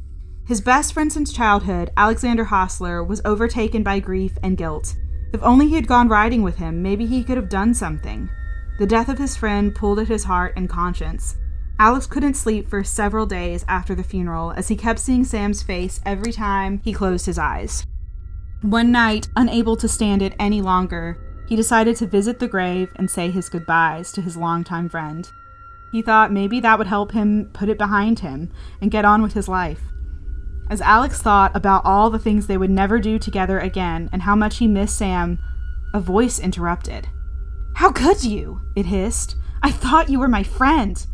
His 0.46 0.60
best 0.60 0.92
friend 0.92 1.12
since 1.12 1.32
childhood, 1.32 1.90
Alexander 1.96 2.44
Hostler, 2.44 3.02
was 3.02 3.22
overtaken 3.24 3.82
by 3.82 3.98
grief 3.98 4.36
and 4.42 4.56
guilt. 4.56 4.94
If 5.34 5.42
only 5.42 5.66
he 5.66 5.74
had 5.74 5.88
gone 5.88 6.06
riding 6.06 6.44
with 6.44 6.58
him, 6.58 6.80
maybe 6.80 7.06
he 7.06 7.24
could 7.24 7.36
have 7.36 7.48
done 7.48 7.74
something. 7.74 8.30
The 8.78 8.86
death 8.86 9.08
of 9.08 9.18
his 9.18 9.36
friend 9.36 9.74
pulled 9.74 9.98
at 9.98 10.06
his 10.06 10.22
heart 10.22 10.52
and 10.56 10.68
conscience. 10.68 11.36
Alex 11.76 12.06
couldn't 12.06 12.34
sleep 12.34 12.68
for 12.68 12.84
several 12.84 13.26
days 13.26 13.64
after 13.66 13.96
the 13.96 14.04
funeral 14.04 14.52
as 14.52 14.68
he 14.68 14.76
kept 14.76 15.00
seeing 15.00 15.24
Sam's 15.24 15.60
face 15.60 16.00
every 16.06 16.30
time 16.30 16.80
he 16.84 16.92
closed 16.92 17.26
his 17.26 17.36
eyes. 17.36 17.84
One 18.62 18.92
night, 18.92 19.26
unable 19.34 19.76
to 19.78 19.88
stand 19.88 20.22
it 20.22 20.36
any 20.38 20.62
longer, 20.62 21.18
he 21.48 21.56
decided 21.56 21.96
to 21.96 22.06
visit 22.06 22.38
the 22.38 22.46
grave 22.46 22.92
and 22.94 23.10
say 23.10 23.32
his 23.32 23.48
goodbyes 23.48 24.12
to 24.12 24.22
his 24.22 24.36
longtime 24.36 24.88
friend. 24.88 25.28
He 25.90 26.00
thought 26.00 26.30
maybe 26.30 26.60
that 26.60 26.78
would 26.78 26.86
help 26.86 27.10
him 27.10 27.50
put 27.52 27.68
it 27.68 27.76
behind 27.76 28.20
him 28.20 28.52
and 28.80 28.88
get 28.88 29.04
on 29.04 29.20
with 29.20 29.32
his 29.32 29.48
life. 29.48 29.80
As 30.70 30.80
Alex 30.80 31.20
thought 31.20 31.54
about 31.54 31.84
all 31.84 32.10
the 32.10 32.18
things 32.18 32.46
they 32.46 32.56
would 32.56 32.70
never 32.70 32.98
do 32.98 33.18
together 33.18 33.58
again 33.58 34.08
and 34.12 34.22
how 34.22 34.34
much 34.34 34.58
he 34.58 34.66
missed 34.66 34.96
Sam, 34.96 35.38
a 35.92 36.00
voice 36.00 36.38
interrupted. 36.38 37.08
How 37.76 37.90
could 37.90 38.24
you? 38.24 38.60
It 38.74 38.86
hissed. 38.86 39.36
I 39.62 39.70
thought 39.70 40.08
you 40.08 40.18
were 40.20 40.28
my 40.28 40.42
friend. 40.42 41.06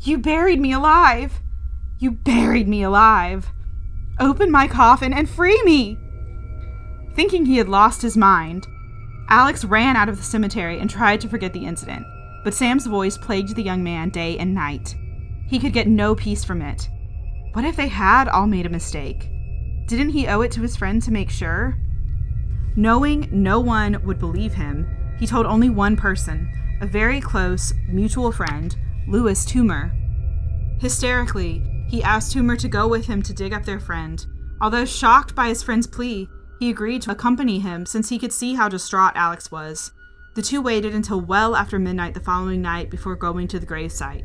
You 0.00 0.18
buried 0.18 0.60
me 0.60 0.72
alive. 0.72 1.40
You 1.98 2.12
buried 2.12 2.68
me 2.68 2.82
alive. 2.82 3.52
Open 4.20 4.50
my 4.50 4.68
coffin 4.68 5.12
and 5.12 5.28
free 5.28 5.60
me. 5.64 5.98
Thinking 7.14 7.44
he 7.44 7.56
had 7.56 7.68
lost 7.68 8.02
his 8.02 8.16
mind, 8.16 8.66
Alex 9.28 9.64
ran 9.64 9.96
out 9.96 10.08
of 10.08 10.16
the 10.16 10.22
cemetery 10.22 10.78
and 10.78 10.88
tried 10.88 11.20
to 11.20 11.28
forget 11.28 11.52
the 11.52 11.64
incident, 11.64 12.04
but 12.44 12.54
Sam's 12.54 12.86
voice 12.86 13.16
plagued 13.16 13.54
the 13.54 13.62
young 13.62 13.82
man 13.82 14.10
day 14.10 14.36
and 14.38 14.54
night. 14.54 14.94
He 15.46 15.58
could 15.58 15.72
get 15.72 15.88
no 15.88 16.14
peace 16.14 16.44
from 16.44 16.62
it. 16.62 16.88
What 17.52 17.64
if 17.66 17.76
they 17.76 17.88
had 17.88 18.28
all 18.28 18.46
made 18.46 18.64
a 18.64 18.70
mistake? 18.70 19.28
Didn't 19.86 20.10
he 20.10 20.26
owe 20.26 20.40
it 20.40 20.52
to 20.52 20.62
his 20.62 20.76
friend 20.76 21.02
to 21.02 21.12
make 21.12 21.28
sure? 21.28 21.76
Knowing 22.76 23.28
no 23.30 23.60
one 23.60 24.02
would 24.04 24.18
believe 24.18 24.54
him, 24.54 24.88
he 25.18 25.26
told 25.26 25.44
only 25.44 25.68
one 25.68 25.94
person, 25.94 26.50
a 26.80 26.86
very 26.86 27.20
close 27.20 27.74
mutual 27.88 28.32
friend, 28.32 28.74
Louis 29.06 29.44
Toomer. 29.44 29.92
Hysterically, 30.80 31.62
he 31.88 32.02
asked 32.02 32.34
Toomer 32.34 32.58
to 32.58 32.68
go 32.68 32.88
with 32.88 33.04
him 33.04 33.20
to 33.22 33.34
dig 33.34 33.52
up 33.52 33.66
their 33.66 33.80
friend. 33.80 34.24
Although 34.62 34.86
shocked 34.86 35.34
by 35.34 35.48
his 35.48 35.62
friend's 35.62 35.86
plea, 35.86 36.28
he 36.58 36.70
agreed 36.70 37.02
to 37.02 37.10
accompany 37.10 37.58
him 37.58 37.84
since 37.84 38.08
he 38.08 38.18
could 38.18 38.32
see 38.32 38.54
how 38.54 38.68
distraught 38.68 39.12
Alex 39.14 39.50
was. 39.50 39.92
The 40.34 40.42
two 40.42 40.62
waited 40.62 40.94
until 40.94 41.20
well 41.20 41.54
after 41.54 41.78
midnight 41.78 42.14
the 42.14 42.20
following 42.20 42.62
night 42.62 42.90
before 42.90 43.14
going 43.14 43.46
to 43.48 43.58
the 43.58 43.66
gravesite. 43.66 44.24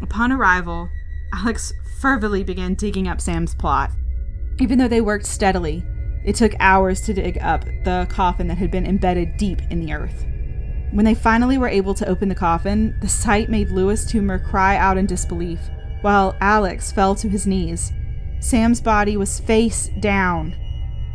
Upon 0.00 0.30
arrival, 0.30 0.88
Alex 1.34 1.72
fervently 2.00 2.44
began 2.44 2.74
digging 2.74 3.08
up 3.08 3.20
Sam's 3.20 3.54
plot. 3.54 3.90
Even 4.60 4.78
though 4.78 4.88
they 4.88 5.00
worked 5.00 5.26
steadily, 5.26 5.84
it 6.24 6.36
took 6.36 6.52
hours 6.60 7.00
to 7.02 7.12
dig 7.12 7.38
up 7.42 7.64
the 7.84 8.06
coffin 8.08 8.46
that 8.46 8.58
had 8.58 8.70
been 8.70 8.86
embedded 8.86 9.36
deep 9.36 9.60
in 9.70 9.80
the 9.80 9.92
earth. 9.92 10.24
When 10.92 11.04
they 11.04 11.14
finally 11.14 11.58
were 11.58 11.68
able 11.68 11.92
to 11.94 12.08
open 12.08 12.28
the 12.28 12.36
coffin, 12.36 12.96
the 13.00 13.08
sight 13.08 13.50
made 13.50 13.70
Louis 13.70 14.04
Toomer 14.04 14.48
cry 14.48 14.76
out 14.76 14.96
in 14.96 15.06
disbelief, 15.06 15.58
while 16.02 16.36
Alex 16.40 16.92
fell 16.92 17.16
to 17.16 17.28
his 17.28 17.48
knees. 17.48 17.92
Sam's 18.38 18.80
body 18.80 19.16
was 19.16 19.40
face 19.40 19.90
down. 20.00 20.54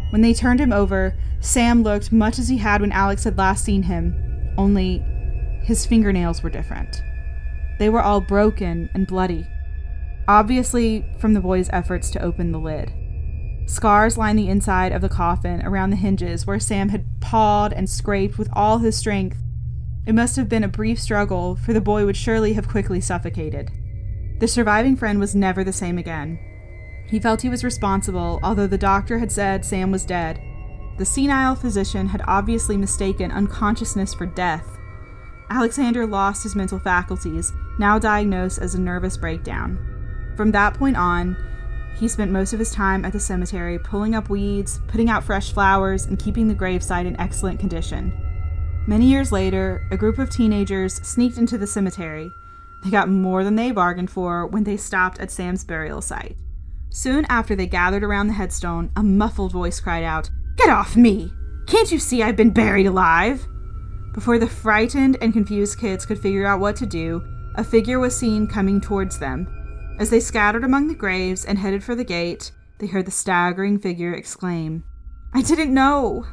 When 0.10 0.22
they 0.22 0.34
turned 0.34 0.60
him 0.60 0.74
over, 0.74 1.18
Sam 1.40 1.82
looked 1.82 2.12
much 2.12 2.40
as 2.40 2.50
he 2.50 2.58
had 2.58 2.82
when 2.82 2.92
Alex 2.92 3.24
had 3.24 3.38
last 3.38 3.64
seen 3.64 3.84
him, 3.84 4.14
only 4.58 5.00
his 5.64 5.86
fingernails 5.86 6.44
were 6.44 6.50
different. 6.50 7.02
They 7.78 7.88
were 7.88 8.02
all 8.02 8.20
broken 8.20 8.90
and 8.94 9.08
bloody, 9.08 9.48
obviously 10.30 11.04
from 11.18 11.34
the 11.34 11.42
boy's 11.42 11.72
efforts 11.74 12.12
to 12.12 12.22
open 12.22 12.52
the 12.52 12.60
lid. 12.60 12.94
Scars 13.66 14.16
lined 14.16 14.38
the 14.38 14.48
inside 14.48 14.92
of 14.92 15.02
the 15.02 15.10
coffin 15.10 15.66
around 15.66 15.90
the 15.90 15.96
hinges 15.96 16.46
where 16.46 16.60
Sam 16.60 16.90
had 16.90 17.20
pawed 17.20 17.74
and 17.74 17.90
scraped 17.90 18.38
with 18.38 18.48
all 18.54 18.78
his 18.78 18.96
strength. 18.96 19.40
It 20.06 20.14
must 20.14 20.36
have 20.36 20.48
been 20.48 20.64
a 20.64 20.68
brief 20.68 21.00
struggle, 21.00 21.56
for 21.56 21.74
the 21.74 21.82
boy 21.82 22.06
would 22.06 22.16
surely 22.16 22.54
have 22.54 22.68
quickly 22.68 23.02
suffocated. 23.02 23.72
The 24.40 24.48
surviving 24.48 24.96
friend 24.96 25.20
was 25.20 25.36
never 25.36 25.64
the 25.64 25.74
same 25.74 25.98
again. 25.98 26.40
He 27.08 27.20
felt 27.20 27.42
he 27.42 27.50
was 27.50 27.64
responsible, 27.64 28.40
although 28.44 28.68
the 28.68 28.78
doctor 28.78 29.18
had 29.18 29.32
said 29.32 29.66
Sam 29.66 29.92
was 29.92 30.06
dead. 30.06 30.40
The 31.00 31.06
senile 31.06 31.56
physician 31.56 32.08
had 32.08 32.22
obviously 32.28 32.78
mistaken 32.78 33.32
unconsciousness 33.32 34.14
for 34.14 34.28
death. 34.28 34.78
Alexander 35.50 36.06
lost 36.06 36.44
his 36.44 36.56
mental 36.56 36.78
faculties, 36.78 37.52
now 37.80 37.98
diagnosed 37.98 38.60
as 38.60 38.76
a 38.76 38.82
nervous 38.82 39.18
breakdown. 39.18 39.89
From 40.36 40.52
that 40.52 40.74
point 40.74 40.98
on, 40.98 41.36
he 41.96 42.08
spent 42.08 42.32
most 42.32 42.54
of 42.54 42.60
his 42.60 42.72
time 42.72 43.04
at 43.04 43.12
the 43.12 43.20
cemetery 43.20 43.78
pulling 43.78 44.16
up 44.16 44.30
weeds, 44.30 44.80
putting 44.88 45.10
out 45.10 45.24
fresh 45.24 45.52
flowers, 45.52 46.06
and 46.06 46.18
keeping 46.18 46.48
the 46.48 46.56
gravesite 46.56 47.06
in 47.06 47.20
excellent 47.20 47.60
condition. 47.60 48.14
Many 48.88 49.06
years 49.06 49.32
later, 49.32 49.86
a 49.92 49.98
group 49.98 50.18
of 50.18 50.30
teenagers 50.30 50.96
sneaked 50.96 51.38
into 51.38 51.58
the 51.58 51.68
cemetery. 51.68 52.32
They 52.84 52.90
got 52.90 53.10
more 53.10 53.44
than 53.44 53.56
they 53.56 53.72
bargained 53.72 54.10
for 54.10 54.48
when 54.48 54.64
they 54.64 54.78
stopped 54.78 55.20
at 55.20 55.30
Sam's 55.30 55.66
burial 55.66 56.02
site. 56.02 56.38
Soon 56.90 57.26
after 57.30 57.56
they 57.56 57.68
gathered 57.68 58.04
around 58.04 58.28
the 58.28 58.34
headstone, 58.34 58.92
a 58.96 59.04
muffled 59.04 59.52
voice 59.52 59.80
cried 59.80 60.04
out, 60.04 60.30
Get 60.56 60.70
off 60.70 60.96
me! 60.96 61.34
Can't 61.68 61.92
you 61.92 62.00
see 62.00 62.24
I've 62.24 62.36
been 62.36 62.50
buried 62.50 62.88
alive? 62.88 63.46
Before 64.14 64.40
the 64.40 64.48
frightened 64.48 65.18
and 65.22 65.34
confused 65.34 65.80
kids 65.80 66.06
could 66.06 66.20
figure 66.20 66.48
out 66.48 66.60
what 66.60 66.76
to 66.78 66.86
do, 66.86 67.24
a 67.56 67.64
figure 67.64 68.00
was 68.00 68.16
seen 68.16 68.48
coming 68.48 68.82
towards 68.82 69.20
them. 69.20 69.48
As 70.00 70.10
they 70.10 70.22
scattered 70.22 70.64
among 70.64 70.88
the 70.88 70.96
graves 70.96 71.44
and 71.44 71.58
headed 71.58 71.84
for 71.84 71.94
the 71.94 72.06
gate, 72.06 72.54
they 72.78 72.88
heard 72.88 73.06
the 73.06 73.12
staggering 73.12 73.78
figure 73.78 74.14
exclaim, 74.14 74.86
I 75.34 75.42
didn't 75.42 75.74
know! 75.74 76.26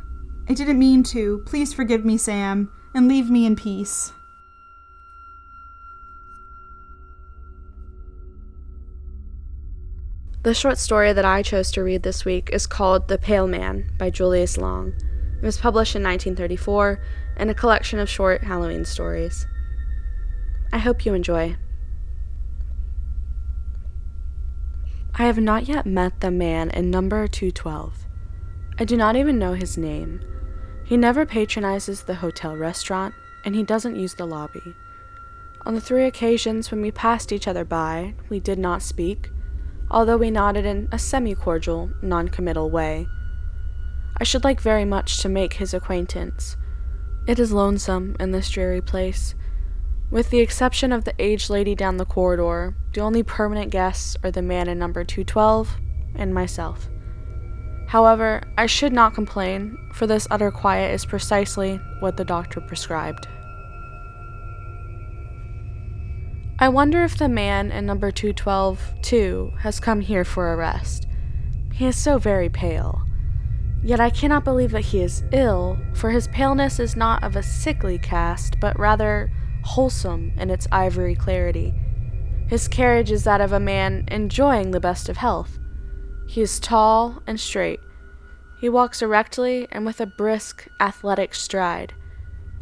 I 0.49 0.55
didn't 0.55 0.79
mean 0.79 1.03
to. 1.05 1.43
Please 1.47 1.75
forgive 1.75 2.05
me, 2.05 2.17
Sam, 2.17 2.71
and 2.95 3.09
leave 3.09 3.29
me 3.29 3.45
in 3.45 3.57
peace. 3.57 4.13
The 10.45 10.55
short 10.55 10.79
story 10.79 11.13
that 11.13 11.25
I 11.25 11.43
chose 11.43 11.73
to 11.73 11.83
read 11.83 12.05
this 12.05 12.25
week 12.25 12.51
is 12.53 12.69
called 12.69 13.09
The 13.09 13.19
Pale 13.19 13.49
Man 13.49 13.91
by 13.99 14.11
Julius 14.11 14.57
Long. 14.57 14.93
It 15.43 15.45
was 15.45 15.59
published 15.59 15.97
in 15.97 16.05
1934 16.05 17.03
in 17.39 17.51
a 17.51 17.55
collection 17.55 17.99
of 17.99 18.09
short 18.09 18.45
Halloween 18.45 18.85
stories. 18.85 19.45
I 20.73 20.79
hope 20.79 21.05
you 21.05 21.15
enjoy. 21.15 21.57
I 25.19 25.25
have 25.25 25.39
not 25.39 25.67
yet 25.67 25.87
met 25.87 26.21
the 26.21 26.31
man 26.31 26.69
in 26.73 26.91
number 26.91 27.27
212. 27.27 28.05
I 28.79 28.85
do 28.85 28.99
not 28.99 29.17
even 29.17 29.39
know 29.39 29.55
his 29.55 29.79
name. 29.79 30.21
He 30.85 30.99
never 30.99 31.25
patronizes 31.25 32.03
the 32.03 32.17
hotel 32.17 32.55
restaurant, 32.55 33.15
and 33.43 33.55
he 33.55 33.63
doesn't 33.63 33.97
use 33.97 34.13
the 34.13 34.27
lobby. 34.27 34.75
On 35.65 35.75
the 35.75 35.81
three 35.81 36.05
occasions 36.05 36.71
when 36.71 36.83
we 36.83 36.91
passed 36.91 37.33
each 37.33 37.49
other 37.49 37.65
by, 37.65 38.13
we 38.29 38.41
did 38.41 38.59
not 38.59 38.83
speak, 38.83 39.31
although 39.91 40.19
we 40.19 40.31
nodded 40.31 40.67
in 40.67 40.87
a 40.93 40.99
semi 40.99 41.35
cordial, 41.35 41.89
non 42.03 42.29
committal 42.29 42.71
way. 42.71 43.07
I 44.21 44.25
should 44.25 44.45
like 44.45 44.61
very 44.61 44.85
much 44.85 45.23
to 45.23 45.31
make 45.31 45.55
his 45.55 45.73
acquaintance. 45.73 46.59
It 47.27 47.39
is 47.39 47.53
lonesome 47.53 48.17
in 48.21 48.33
this 48.33 48.51
dreary 48.51 48.83
place, 48.83 49.35
with 50.11 50.31
the 50.31 50.39
exception 50.39 50.93
of 50.93 51.05
the 51.05 51.15
aged 51.19 51.51
lady 51.51 51.75
down 51.75 51.97
the 51.97 52.05
corridor, 52.05 52.77
the 52.93 53.01
only 53.01 53.23
permanent 53.23 53.71
guests 53.71 54.17
are 54.23 54.31
the 54.31 54.43
man 54.43 54.69
in 54.69 54.79
number 54.79 55.05
212 55.05 55.77
and 56.15 56.33
myself. 56.33 56.89
However, 57.89 58.43
I 58.59 58.67
should 58.67 58.93
not 58.93 59.15
complain, 59.15 59.77
for 59.93 60.07
this 60.07 60.27
utter 60.31 60.51
quiet 60.51 60.93
is 60.93 61.07
precisely 61.07 61.81
what 62.01 62.17
the 62.17 62.25
doctor 62.25 62.61
prescribed. 62.61 63.29
I 66.59 66.69
wonder 66.69 67.05
if 67.05 67.19
the 67.19 67.29
man 67.29 67.71
in 67.71 67.85
number 67.85 68.11
212, 68.11 68.95
too, 69.03 69.53
has 69.61 69.79
come 69.79 70.01
here 70.01 70.25
for 70.25 70.53
a 70.53 70.57
rest. 70.57 71.07
He 71.75 71.87
is 71.87 71.97
so 71.97 72.19
very 72.19 72.49
pale. 72.49 73.03
Yet 73.83 74.01
I 74.01 74.11
cannot 74.11 74.43
believe 74.43 74.71
that 74.71 74.87
he 74.87 75.01
is 75.01 75.23
ill, 75.33 75.79
for 75.95 76.11
his 76.11 76.29
paleness 76.29 76.81
is 76.81 76.97
not 76.97 77.23
of 77.23 77.37
a 77.37 77.43
sickly 77.43 77.99
cast, 77.99 78.59
but 78.59 78.79
rather 78.79 79.31
wholesome 79.67 80.33
in 80.39 80.51
its 80.51 80.67
ivory 80.73 81.15
clarity. 81.15 81.75
His 82.49 82.69
carriage 82.69 83.11
is 83.11 83.25
that 83.25 83.41
of 83.41 83.53
a 83.53 83.61
man 83.61 84.05
enjoying 84.09 84.71
the 84.71 84.81
best 84.81 85.09
of 85.09 85.17
health. 85.17 85.59
He 86.29 86.41
is 86.41 86.61
tall 86.61 87.23
and 87.27 87.39
straight. 87.39 87.81
He 88.61 88.69
walks 88.69 89.03
erectly 89.03 89.67
and 89.71 89.85
with 89.85 90.01
a 90.01 90.07
brisk, 90.07 90.67
athletic 90.81 91.35
stride. 91.35 91.95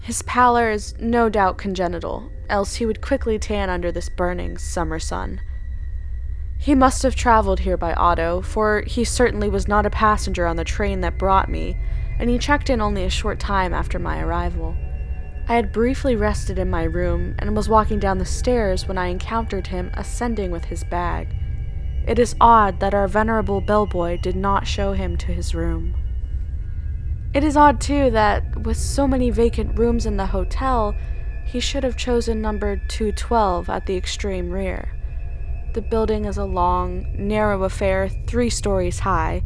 His 0.00 0.22
pallor 0.22 0.70
is 0.70 0.94
no 0.98 1.28
doubt 1.28 1.56
congenital, 1.58 2.30
else 2.48 2.76
he 2.76 2.86
would 2.86 3.00
quickly 3.00 3.38
tan 3.38 3.70
under 3.70 3.92
this 3.92 4.08
burning 4.08 4.58
summer 4.58 4.98
sun. 4.98 5.40
He 6.58 6.74
must 6.74 7.02
have 7.02 7.14
traveled 7.14 7.60
here 7.60 7.76
by 7.76 7.92
auto, 7.94 8.40
for 8.40 8.82
he 8.86 9.04
certainly 9.04 9.48
was 9.48 9.68
not 9.68 9.86
a 9.86 9.90
passenger 9.90 10.46
on 10.46 10.56
the 10.56 10.64
train 10.64 11.00
that 11.02 11.18
brought 11.18 11.50
me, 11.50 11.76
and 12.18 12.30
he 12.30 12.38
checked 12.38 12.70
in 12.70 12.80
only 12.80 13.04
a 13.04 13.10
short 13.10 13.38
time 13.38 13.74
after 13.74 13.98
my 13.98 14.20
arrival. 14.20 14.74
I 15.46 15.56
had 15.56 15.72
briefly 15.72 16.16
rested 16.16 16.58
in 16.58 16.70
my 16.70 16.84
room 16.84 17.34
and 17.38 17.54
was 17.54 17.68
walking 17.68 17.98
down 17.98 18.16
the 18.16 18.24
stairs 18.24 18.88
when 18.88 18.96
I 18.96 19.08
encountered 19.08 19.66
him 19.66 19.90
ascending 19.92 20.50
with 20.50 20.64
his 20.64 20.84
bag. 20.84 21.34
It 22.06 22.18
is 22.18 22.34
odd 22.40 22.80
that 22.80 22.94
our 22.94 23.06
venerable 23.06 23.60
bellboy 23.60 24.18
did 24.20 24.36
not 24.36 24.66
show 24.66 24.94
him 24.94 25.18
to 25.18 25.26
his 25.26 25.54
room. 25.54 25.94
It 27.34 27.44
is 27.44 27.58
odd, 27.58 27.80
too, 27.80 28.10
that 28.12 28.62
with 28.62 28.78
so 28.78 29.06
many 29.06 29.28
vacant 29.28 29.78
rooms 29.78 30.06
in 30.06 30.16
the 30.16 30.26
hotel, 30.26 30.94
he 31.44 31.60
should 31.60 31.84
have 31.84 31.96
chosen 31.96 32.40
number 32.40 32.76
212 32.88 33.68
at 33.68 33.84
the 33.84 33.96
extreme 33.96 34.50
rear. 34.50 34.92
The 35.74 35.82
building 35.82 36.24
is 36.24 36.38
a 36.38 36.44
long, 36.44 37.06
narrow 37.18 37.64
affair, 37.64 38.08
three 38.08 38.50
stories 38.50 39.00
high. 39.00 39.42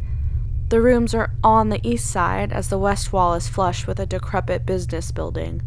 The 0.69 0.79
rooms 0.79 1.13
are 1.13 1.31
on 1.43 1.69
the 1.69 1.85
east 1.85 2.09
side, 2.09 2.53
as 2.53 2.69
the 2.69 2.77
west 2.77 3.11
wall 3.11 3.33
is 3.33 3.49
flush 3.49 3.85
with 3.85 3.99
a 3.99 4.05
decrepit 4.05 4.65
business 4.65 5.11
building. 5.11 5.61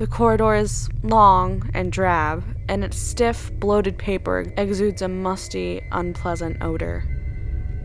The 0.00 0.06
corridor 0.06 0.54
is 0.54 0.88
long 1.02 1.70
and 1.74 1.92
drab, 1.92 2.42
and 2.70 2.82
its 2.82 2.96
stiff, 2.96 3.52
bloated 3.60 3.98
paper 3.98 4.50
exudes 4.56 5.02
a 5.02 5.08
musty, 5.08 5.82
unpleasant 5.92 6.56
odor. 6.62 7.04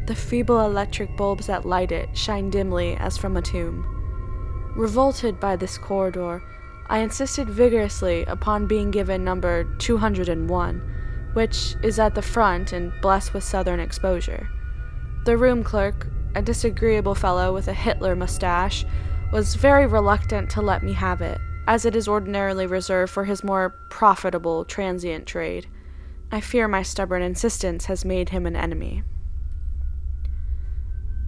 The 0.07 0.15
feeble 0.15 0.61
electric 0.61 1.17
bulbs 1.17 1.47
that 1.47 1.65
light 1.65 1.91
it 1.91 2.07
shine 2.17 2.49
dimly 2.49 2.95
as 2.95 3.17
from 3.17 3.35
a 3.35 3.41
tomb. 3.41 3.85
Revolted 4.77 5.41
by 5.41 5.57
this 5.57 5.77
corridor, 5.77 6.41
I 6.87 6.99
insisted 6.99 7.49
vigorously 7.49 8.23
upon 8.23 8.65
being 8.65 8.91
given 8.91 9.25
number 9.25 9.65
201, 9.79 11.29
which 11.33 11.75
is 11.83 11.99
at 11.99 12.15
the 12.15 12.21
front 12.21 12.71
and 12.71 12.93
blessed 13.01 13.33
with 13.33 13.43
southern 13.43 13.81
exposure. 13.81 14.47
The 15.25 15.35
room 15.35 15.65
clerk, 15.65 16.07
a 16.33 16.41
disagreeable 16.41 17.15
fellow 17.15 17.53
with 17.53 17.67
a 17.67 17.73
Hitler 17.73 18.15
mustache, 18.15 18.85
was 19.33 19.55
very 19.55 19.85
reluctant 19.85 20.49
to 20.51 20.61
let 20.61 20.81
me 20.81 20.93
have 20.93 21.21
it, 21.21 21.41
as 21.67 21.85
it 21.85 21.95
is 21.95 22.07
ordinarily 22.07 22.65
reserved 22.65 23.11
for 23.11 23.25
his 23.25 23.43
more 23.43 23.75
profitable 23.89 24.65
transient 24.65 25.25
trade. 25.25 25.67
I 26.31 26.41
fear 26.41 26.67
my 26.67 26.83
stubborn 26.83 27.21
insistence 27.21 27.85
has 27.85 28.05
made 28.05 28.29
him 28.29 28.45
an 28.45 28.55
enemy. 28.55 29.03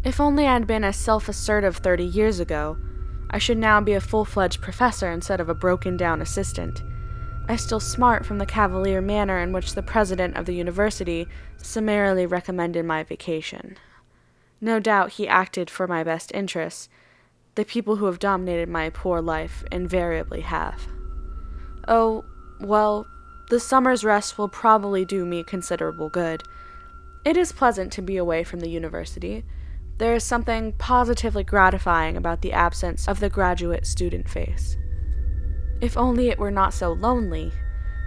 If 0.04 0.20
only 0.20 0.48
I 0.48 0.54
had 0.54 0.68
been 0.68 0.84
as 0.84 0.96
self 0.96 1.28
assertive 1.28 1.78
30 1.78 2.04
years 2.04 2.40
ago, 2.40 2.78
I 3.30 3.40
should 3.40 3.58
now 3.58 3.82
be 3.82 3.94
a 3.94 4.02
full 4.02 4.26
fledged 4.26 4.62
professor 4.62 5.12
instead 5.12 5.42
of 5.42 5.50
a 5.50 5.56
broken 5.56 5.98
down 5.98 6.22
assistant. 6.22 6.82
I 7.50 7.56
still 7.56 7.80
smart 7.80 8.26
from 8.26 8.38
the 8.38 8.46
cavalier 8.46 9.02
manner 9.02 9.40
in 9.40 9.52
which 9.52 9.74
the 9.74 9.84
president 9.84 10.36
of 10.38 10.46
the 10.46 10.56
university 10.56 11.28
summarily 11.58 12.26
recommended 12.26 12.86
my 12.86 13.04
vacation. 13.04 13.78
No 14.60 14.80
doubt 14.80 15.14
he 15.14 15.28
acted 15.28 15.70
for 15.70 15.88
my 15.88 16.04
best 16.04 16.32
interests. 16.34 16.90
The 17.58 17.66
people 17.66 17.96
who 17.96 18.06
have 18.06 18.20
dominated 18.20 18.70
my 18.70 18.92
poor 18.92 19.20
life 19.20 19.64
invariably 19.72 20.42
have. 20.42 20.80
Oh, 21.88 22.24
well, 22.60 23.08
the 23.50 23.60
summer's 23.60 24.04
rest 24.04 24.38
will 24.38 24.48
probably 24.48 25.06
do 25.06 25.26
me 25.26 25.44
considerable 25.44 26.08
good. 26.08 26.44
It 27.26 27.36
is 27.36 27.52
pleasant 27.52 27.92
to 27.94 28.04
be 28.04 28.16
away 28.16 28.44
from 28.44 28.60
the 28.60 28.70
university. 28.70 29.44
There 29.98 30.14
is 30.14 30.24
something 30.24 30.74
positively 30.74 31.44
gratifying 31.44 32.16
about 32.16 32.44
the 32.44 32.54
absence 32.54 33.08
of 33.08 33.20
the 33.20 33.28
graduate 33.28 33.88
student 33.88 34.30
face. 34.30 34.78
If 35.82 35.98
only 35.98 36.30
it 36.30 36.38
were 36.38 36.52
not 36.52 36.76
so 36.76 36.92
lonely. 36.92 37.52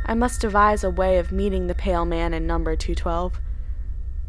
I 0.07 0.15
must 0.15 0.43
devise 0.43 0.85
a 0.85 0.91
way 0.91 1.19
of 1.19 1.33
meeting 1.33 1.67
the 1.67 1.75
pale 1.75 2.05
man 2.05 2.35
in 2.35 2.47
number 2.47 2.77
212. 2.77 3.41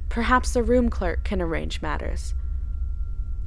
Perhaps 0.09 0.53
the 0.53 0.63
room 0.63 0.89
clerk 0.89 1.23
can 1.23 1.43
arrange 1.43 1.79
matters. 1.79 2.33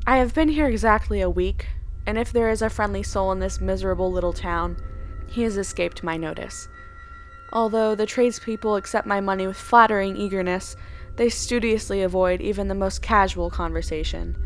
I 0.06 0.18
have 0.18 0.34
been 0.34 0.48
here 0.48 0.66
exactly 0.66 1.22
a 1.22 1.30
week, 1.30 1.66
and 2.06 2.18
if 2.18 2.30
there 2.30 2.50
is 2.50 2.60
a 2.60 2.68
friendly 2.68 3.02
soul 3.02 3.32
in 3.32 3.38
this 3.38 3.58
miserable 3.58 4.12
little 4.12 4.34
town, 4.34 4.76
he 5.26 5.42
has 5.44 5.56
escaped 5.56 6.02
my 6.02 6.18
notice. 6.18 6.68
Although 7.54 7.94
the 7.94 8.04
tradespeople 8.04 8.76
accept 8.76 9.06
my 9.06 9.22
money 9.22 9.46
with 9.46 9.56
flattering 9.56 10.18
eagerness, 10.18 10.76
they 11.16 11.30
studiously 11.30 12.02
avoid 12.02 12.42
even 12.42 12.68
the 12.68 12.74
most 12.74 13.00
casual 13.00 13.48
conversation. 13.48 14.36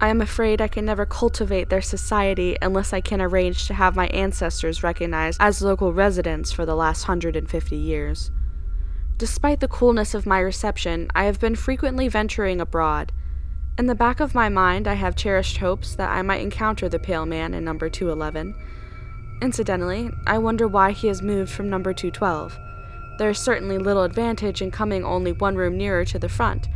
I 0.00 0.08
am 0.08 0.20
afraid 0.20 0.60
I 0.60 0.68
can 0.68 0.84
never 0.84 1.04
cultivate 1.04 1.68
their 1.68 1.82
society 1.82 2.56
unless 2.62 2.92
I 2.92 3.00
can 3.00 3.20
arrange 3.20 3.66
to 3.66 3.74
have 3.74 3.96
my 3.96 4.06
ancestors 4.08 4.84
recognized 4.84 5.38
as 5.40 5.62
local 5.62 5.92
residents 5.92 6.52
for 6.52 6.64
the 6.64 6.76
last 6.76 7.08
150 7.08 7.76
years. 7.76 8.30
Despite 9.16 9.58
the 9.58 9.68
coolness 9.68 10.14
of 10.14 10.26
my 10.26 10.38
reception, 10.38 11.08
I 11.12 11.24
have 11.24 11.40
been 11.40 11.56
frequently 11.56 12.06
venturing 12.06 12.60
abroad. 12.60 13.10
In 13.78 13.86
the 13.86 13.94
back 13.94 14.20
of 14.20 14.34
my 14.34 14.48
mind, 14.48 14.86
I 14.86 14.94
have 14.94 15.16
cherished 15.16 15.56
hopes 15.56 15.94
that 15.94 16.10
I 16.10 16.22
might 16.22 16.42
encounter 16.42 16.88
the 16.88 16.98
pale 16.98 17.24
man 17.24 17.54
in 17.54 17.64
number 17.64 17.88
211. 17.88 18.54
Incidentally, 19.40 20.10
I 20.26 20.38
wonder 20.38 20.68
why 20.68 20.92
he 20.92 21.08
has 21.08 21.22
moved 21.22 21.50
from 21.50 21.70
number 21.70 21.92
212. 21.94 22.58
There 23.18 23.30
is 23.30 23.38
certainly 23.38 23.78
little 23.78 24.02
advantage 24.02 24.60
in 24.60 24.70
coming 24.70 25.04
only 25.04 25.32
one 25.32 25.56
room 25.56 25.76
nearer 25.76 26.04
to 26.06 26.18
the 26.18 26.28
front 26.28 26.68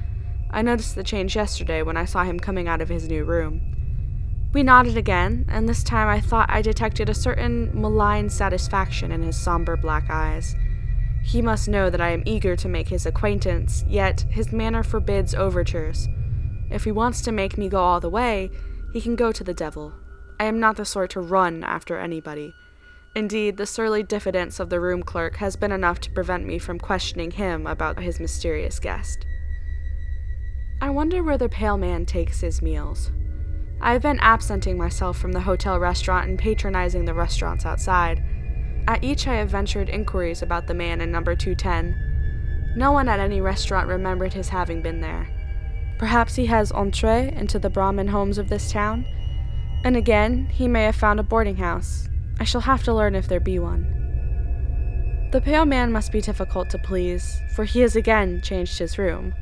I 0.51 0.63
noticed 0.63 0.95
the 0.95 1.03
change 1.03 1.37
yesterday 1.37 1.83
when 1.83 1.97
I 1.97 2.05
saw 2.05 2.25
him 2.25 2.39
coming 2.39 2.69
out 2.69 2.81
of 2.81 2.89
his 2.89 3.09
new 3.09 3.25
room. 3.25 3.61
We 4.53 4.63
nodded 4.63 4.97
again, 4.97 5.45
and 5.49 5.69
this 5.69 5.83
time 5.83 6.09
I 6.09 6.21
thought 6.21 6.49
I 6.51 6.63
detected 6.63 7.09
a 7.09 7.15
certain 7.15 7.71
malign 7.79 8.31
satisfaction 8.31 9.13
in 9.13 9.23
his 9.23 9.37
somber 9.37 9.77
black 9.77 10.09
eyes. 10.09 10.55
He 11.23 11.43
must 11.43 11.69
know 11.69 11.91
that 11.91 12.01
I 12.01 12.11
am 12.11 12.23
eager 12.25 12.57
to 12.57 12.69
make 12.69 12.89
his 12.89 13.05
acquaintance, 13.05 13.85
yet 13.87 14.25
his 14.31 14.53
manner 14.53 14.83
forbids 14.83 15.35
overtures. 15.35 16.09
If 16.71 16.85
he 16.85 16.93
wants 16.93 17.21
to 17.23 17.33
make 17.33 17.57
me 17.57 17.69
go 17.69 17.81
all 17.81 18.01
the 18.01 18.11
way, 18.11 18.51
he 18.93 19.01
can 19.01 19.17
go 19.17 19.33
to 19.33 19.45
the 19.45 19.55
devil. 19.55 19.93
I 20.39 20.45
am 20.45 20.61
not 20.61 20.77
the 20.77 20.85
sort 20.85 21.11
to 21.11 21.21
run 21.21 21.65
after 21.65 21.99
anybody. 21.99 22.55
Indeed, 23.15 23.57
the 23.57 23.67
surly 23.67 24.03
diffidence 24.03 24.61
of 24.61 24.69
the 24.69 24.81
room 24.81 25.03
clerk 25.03 25.37
has 25.37 25.57
been 25.57 25.73
enough 25.73 26.01
to 26.01 26.11
prevent 26.11 26.45
me 26.47 26.59
from 26.59 26.79
questioning 26.79 27.31
him 27.31 27.67
about 27.67 27.99
his 27.99 28.21
mysterious 28.21 28.79
guest. 28.79 29.25
I 30.83 30.91
wonder 30.91 31.23
where 31.23 31.39
the 31.39 31.49
pale 31.49 31.79
man 31.79 32.05
takes 32.05 32.41
his 32.41 32.61
meals. 32.61 33.11
I've 33.81 34.03
been 34.03 34.21
absenting 34.21 34.77
myself 34.77 35.19
from 35.19 35.33
the 35.33 35.41
hotel 35.41 35.79
restaurant 35.79 36.29
and 36.29 36.39
patronizing 36.39 37.07
the 37.07 37.15
restaurants 37.15 37.65
outside. 37.65 38.23
At 38.87 39.03
each, 39.03 39.27
I 39.27 39.37
have 39.37 39.51
ventured 39.51 39.89
inquiries 39.89 40.43
about 40.43 40.67
the 40.67 40.75
man 40.75 41.01
in 41.01 41.11
number 41.11 41.35
210. 41.35 42.75
No 42.77 42.93
one 42.93 43.09
at 43.09 43.21
any 43.21 43.41
restaurant 43.41 43.89
remembered 43.89 44.35
his 44.35 44.51
having 44.51 44.83
been 44.83 45.01
there. 45.01 45.29
Perhaps 45.99 46.35
he 46.35 46.47
has 46.47 46.73
entree 46.73 47.33
into 47.35 47.59
the 47.59 47.71
Brahmin 47.71 48.09
homes 48.09 48.39
of 48.39 48.49
this 48.49 48.71
town? 48.71 49.07
And 49.85 49.97
again, 49.97 50.47
he 50.53 50.69
may 50.69 50.85
have 50.85 50.97
found 50.97 51.21
a 51.21 51.23
boarding 51.23 51.57
house. 51.57 52.09
I 52.39 52.45
shall 52.45 52.63
have 52.63 52.83
to 52.85 52.95
learn 52.95 53.15
if 53.15 53.29
there 53.29 53.41
be 53.41 53.59
one. 53.59 53.87
The 55.33 55.41
pale 55.41 55.65
man 55.65 55.91
must 55.93 56.13
be 56.13 56.21
difficult 56.21 56.71
to 56.71 56.79
please, 56.79 57.41
for 57.55 57.65
he 57.65 57.81
has 57.81 57.97
again 57.97 58.43
changed 58.43 58.79
his 58.79 58.99
room. 58.99 59.35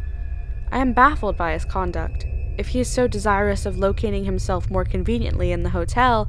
I 0.71 0.79
am 0.79 0.93
baffled 0.93 1.37
by 1.37 1.53
his 1.53 1.65
conduct. 1.65 2.25
If 2.57 2.69
he 2.69 2.81
is 2.81 2.89
so 2.89 3.09
desirous 3.09 3.67
of 3.67 3.79
locating 3.79 4.25
himself 4.25 4.71
more 4.71 4.85
conveniently 4.85 5.51
in 5.51 5.63
the 5.63 5.71
hotel, 5.71 6.29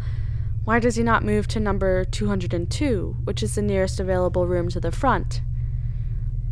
why 0.65 0.79
does 0.79 0.95
he 0.95 1.03
not 1.03 1.23
move 1.23 1.47
to 1.49 1.59
number 1.59 2.03
202, 2.03 3.17
which 3.23 3.43
is 3.43 3.55
the 3.55 3.61
nearest 3.61 3.99
available 3.99 4.47
room 4.47 4.69
to 4.69 4.79
the 4.79 4.91
front? 4.91 5.41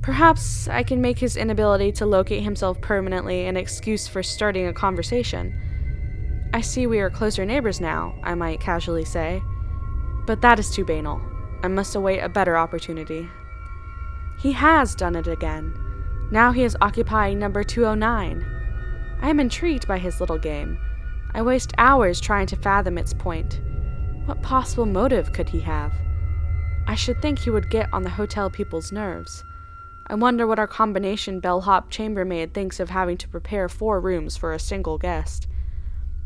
Perhaps 0.04 0.68
I 0.68 0.84
can 0.84 1.00
make 1.00 1.18
his 1.18 1.38
inability 1.38 1.94
to 1.94 2.06
locate 2.06 2.44
himself 2.44 2.82
permanently 2.82 3.46
an 3.46 3.56
excuse 3.56 4.06
for 4.06 4.22
starting 4.22 4.68
a 4.68 4.74
conversation. 4.74 5.58
I 6.54 6.60
see 6.60 6.86
we 6.88 7.00
are 7.00 7.10
closer 7.10 7.46
neighbors 7.46 7.80
now, 7.80 8.20
I 8.22 8.36
might 8.36 8.60
casually 8.60 9.06
say. 9.06 9.42
But 10.26 10.42
that 10.42 10.60
is 10.60 10.70
too 10.70 10.84
banal. 10.84 11.22
I 11.64 11.70
must 11.70 11.96
await 11.96 12.20
a 12.20 12.28
better 12.28 12.58
opportunity. 12.58 13.30
He 14.40 14.52
has 14.52 14.94
done 14.94 15.16
it 15.16 15.28
again. 15.28 15.74
Now 16.32 16.52
he 16.52 16.64
is 16.64 16.76
occupying 16.82 17.40
number 17.40 17.64
209. 17.64 18.46
I 19.22 19.30
am 19.30 19.40
intrigued 19.40 19.88
by 19.88 20.00
his 20.00 20.20
little 20.20 20.38
game. 20.38 20.80
I 21.34 21.42
waste 21.42 21.72
hours 21.78 22.20
trying 22.20 22.48
to 22.48 22.58
fathom 22.58 22.98
its 22.98 23.14
point. 23.14 23.62
What 24.26 24.42
possible 24.42 24.86
motive 24.86 25.32
could 25.32 25.48
he 25.48 25.62
have? 25.62 25.94
I 26.88 26.96
should 26.96 27.22
think 27.22 27.40
he 27.40 27.50
would 27.50 27.70
get 27.70 27.88
on 27.94 28.04
the 28.04 28.10
hotel 28.10 28.50
people's 28.50 28.92
nerves. 28.92 29.46
I 30.08 30.16
wonder 30.16 30.46
what 30.46 30.60
our 30.60 30.68
combination 30.68 31.40
bellhop 31.40 31.90
chambermaid 31.90 32.54
thinks 32.54 32.80
of 32.80 32.90
having 32.90 33.18
to 33.18 33.28
prepare 33.28 33.70
four 33.70 34.00
rooms 34.00 34.36
for 34.36 34.52
a 34.52 34.60
single 34.60 34.98
guest. 34.98 35.48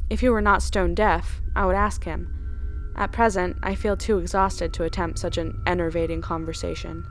If 0.09 0.21
he 0.21 0.29
were 0.29 0.41
not 0.41 0.63
stone 0.63 0.95
deaf, 0.95 1.41
I 1.55 1.65
would 1.65 1.75
ask 1.75 2.03
him. 2.03 2.33
At 2.95 3.11
present, 3.11 3.57
I 3.61 3.75
feel 3.75 3.95
too 3.95 4.17
exhausted 4.17 4.73
to 4.73 4.83
attempt 4.83 5.19
such 5.19 5.37
an 5.37 5.61
enervating 5.67 6.21
conversation. 6.21 7.05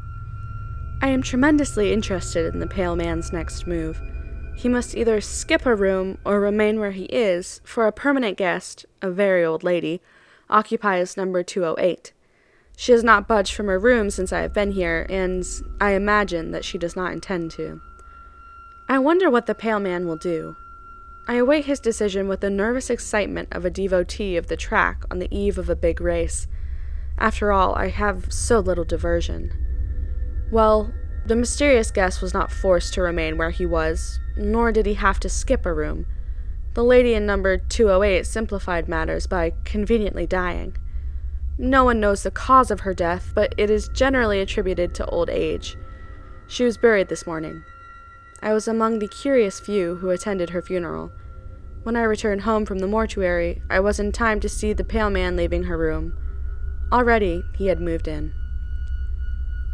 I 1.00 1.08
am 1.08 1.22
tremendously 1.22 1.92
interested 1.92 2.52
in 2.52 2.58
the 2.58 2.66
pale 2.66 2.96
man's 2.96 3.32
next 3.32 3.66
move. 3.66 4.00
He 4.56 4.68
must 4.68 4.96
either 4.96 5.20
skip 5.20 5.66
a 5.66 5.76
room 5.76 6.18
or 6.24 6.40
remain 6.40 6.80
where 6.80 6.90
he 6.90 7.04
is, 7.04 7.60
for 7.62 7.86
a 7.86 7.92
permanent 7.92 8.38
guest, 8.38 8.86
a 9.02 9.10
very 9.10 9.44
old 9.44 9.62
lady, 9.62 10.00
occupies 10.48 11.16
number 11.16 11.42
208. 11.42 12.12
She 12.78 12.92
has 12.92 13.02
not 13.02 13.26
budged 13.26 13.54
from 13.54 13.66
her 13.66 13.78
room 13.78 14.10
since 14.10 14.32
I 14.32 14.42
have 14.42 14.52
been 14.52 14.72
here, 14.72 15.06
and 15.08 15.44
I 15.80 15.92
imagine 15.92 16.50
that 16.50 16.64
she 16.64 16.76
does 16.76 16.94
not 16.94 17.12
intend 17.12 17.50
to. 17.52 17.80
I 18.86 18.98
wonder 18.98 19.30
what 19.30 19.46
the 19.46 19.54
pale 19.54 19.80
man 19.80 20.06
will 20.06 20.16
do. 20.16 20.56
I 21.26 21.34
await 21.36 21.64
his 21.64 21.80
decision 21.80 22.28
with 22.28 22.40
the 22.40 22.50
nervous 22.50 22.90
excitement 22.90 23.48
of 23.50 23.64
a 23.64 23.70
devotee 23.70 24.36
of 24.36 24.46
the 24.46 24.56
track 24.56 25.04
on 25.10 25.18
the 25.18 25.34
eve 25.36 25.58
of 25.58 25.70
a 25.70 25.74
big 25.74 26.00
race. 26.00 26.46
After 27.18 27.50
all, 27.50 27.74
I 27.74 27.88
have 27.88 28.30
so 28.32 28.60
little 28.60 28.84
diversion. 28.84 29.50
Well, 30.52 30.92
the 31.24 31.34
mysterious 31.34 31.90
guest 31.90 32.20
was 32.22 32.34
not 32.34 32.52
forced 32.52 32.94
to 32.94 33.02
remain 33.02 33.38
where 33.38 33.50
he 33.50 33.66
was, 33.66 34.20
nor 34.36 34.70
did 34.70 34.86
he 34.86 34.94
have 34.94 35.18
to 35.20 35.28
skip 35.30 35.64
a 35.66 35.72
room. 35.72 36.06
The 36.74 36.84
lady 36.84 37.14
in 37.14 37.24
number 37.24 37.56
208 37.56 38.26
simplified 38.26 38.86
matters 38.86 39.26
by 39.26 39.54
conveniently 39.64 40.26
dying. 40.26 40.76
No 41.58 41.84
one 41.84 42.00
knows 42.00 42.22
the 42.22 42.30
cause 42.30 42.70
of 42.70 42.80
her 42.80 42.92
death, 42.92 43.32
but 43.34 43.54
it 43.56 43.70
is 43.70 43.88
generally 43.88 44.40
attributed 44.40 44.94
to 44.94 45.06
old 45.06 45.30
age. 45.30 45.76
She 46.46 46.64
was 46.64 46.76
buried 46.76 47.08
this 47.08 47.26
morning. 47.26 47.64
I 48.42 48.52
was 48.52 48.68
among 48.68 48.98
the 48.98 49.08
curious 49.08 49.58
few 49.58 49.96
who 49.96 50.10
attended 50.10 50.50
her 50.50 50.60
funeral. 50.60 51.12
When 51.82 51.96
I 51.96 52.02
returned 52.02 52.42
home 52.42 52.66
from 52.66 52.80
the 52.80 52.86
mortuary, 52.86 53.62
I 53.70 53.80
was 53.80 53.98
in 53.98 54.12
time 54.12 54.40
to 54.40 54.48
see 54.48 54.72
the 54.72 54.84
pale 54.84 55.08
man 55.08 55.36
leaving 55.36 55.64
her 55.64 55.78
room. 55.78 56.16
Already 56.92 57.42
he 57.56 57.68
had 57.68 57.80
moved 57.80 58.06
in. 58.06 58.34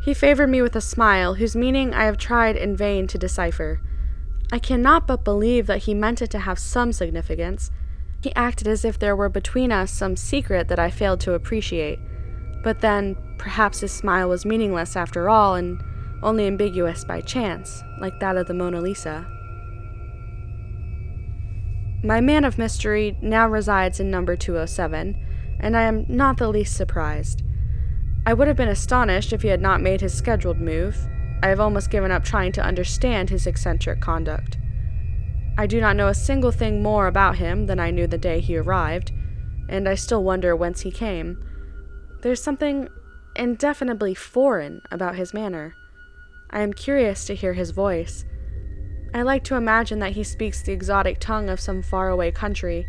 He 0.04 0.14
favored 0.14 0.48
me 0.48 0.62
with 0.62 0.76
a 0.76 0.80
smile 0.80 1.34
whose 1.34 1.56
meaning 1.56 1.94
I 1.94 2.04
have 2.04 2.16
tried 2.16 2.56
in 2.56 2.76
vain 2.76 3.06
to 3.08 3.18
decipher. 3.18 3.80
I 4.52 4.58
cannot 4.58 5.06
but 5.06 5.24
believe 5.24 5.66
that 5.66 5.84
he 5.84 5.94
meant 5.94 6.22
it 6.22 6.30
to 6.30 6.40
have 6.40 6.58
some 6.58 6.92
significance. 6.92 7.70
He 8.22 8.34
acted 8.36 8.68
as 8.68 8.84
if 8.84 8.98
there 8.98 9.16
were 9.16 9.28
between 9.28 9.72
us 9.72 9.90
some 9.90 10.16
secret 10.16 10.68
that 10.68 10.78
I 10.78 10.90
failed 10.90 11.20
to 11.20 11.34
appreciate. 11.34 11.98
But 12.62 12.80
then, 12.80 13.16
perhaps 13.36 13.80
his 13.80 13.92
smile 13.92 14.28
was 14.28 14.44
meaningless 14.44 14.94
after 14.94 15.28
all 15.28 15.56
and 15.56 15.82
only 16.22 16.46
ambiguous 16.46 17.04
by 17.04 17.20
chance, 17.20 17.82
like 17.98 18.20
that 18.20 18.36
of 18.36 18.46
the 18.46 18.54
Mona 18.54 18.80
Lisa. 18.80 19.26
My 22.04 22.20
man 22.20 22.44
of 22.44 22.58
mystery 22.58 23.16
now 23.20 23.48
resides 23.48 23.98
in 23.98 24.10
number 24.10 24.36
207, 24.36 25.16
and 25.58 25.76
I 25.76 25.82
am 25.82 26.04
not 26.08 26.36
the 26.36 26.48
least 26.48 26.76
surprised. 26.76 27.42
I 28.24 28.34
would 28.34 28.46
have 28.46 28.56
been 28.56 28.68
astonished 28.68 29.32
if 29.32 29.42
he 29.42 29.48
had 29.48 29.60
not 29.60 29.80
made 29.80 30.00
his 30.00 30.14
scheduled 30.14 30.60
move. 30.60 30.96
I 31.42 31.48
have 31.48 31.58
almost 31.58 31.90
given 31.90 32.12
up 32.12 32.22
trying 32.22 32.52
to 32.52 32.62
understand 32.62 33.30
his 33.30 33.48
eccentric 33.48 34.00
conduct. 34.00 34.58
I 35.56 35.66
do 35.66 35.80
not 35.80 35.96
know 35.96 36.08
a 36.08 36.14
single 36.14 36.50
thing 36.50 36.82
more 36.82 37.06
about 37.06 37.36
him 37.36 37.66
than 37.66 37.78
I 37.78 37.90
knew 37.90 38.06
the 38.06 38.18
day 38.18 38.40
he 38.40 38.56
arrived, 38.56 39.12
and 39.68 39.88
I 39.88 39.94
still 39.94 40.24
wonder 40.24 40.56
whence 40.56 40.80
he 40.80 40.90
came. 40.90 41.44
There's 42.22 42.42
something 42.42 42.88
indefinably 43.36 44.14
foreign 44.14 44.80
about 44.90 45.16
his 45.16 45.34
manner. 45.34 45.74
I 46.50 46.60
am 46.60 46.72
curious 46.72 47.26
to 47.26 47.34
hear 47.34 47.52
his 47.52 47.70
voice. 47.70 48.24
I 49.14 49.22
like 49.22 49.44
to 49.44 49.56
imagine 49.56 49.98
that 49.98 50.12
he 50.12 50.24
speaks 50.24 50.62
the 50.62 50.72
exotic 50.72 51.18
tongue 51.20 51.50
of 51.50 51.60
some 51.60 51.82
faraway 51.82 52.30
country. 52.30 52.86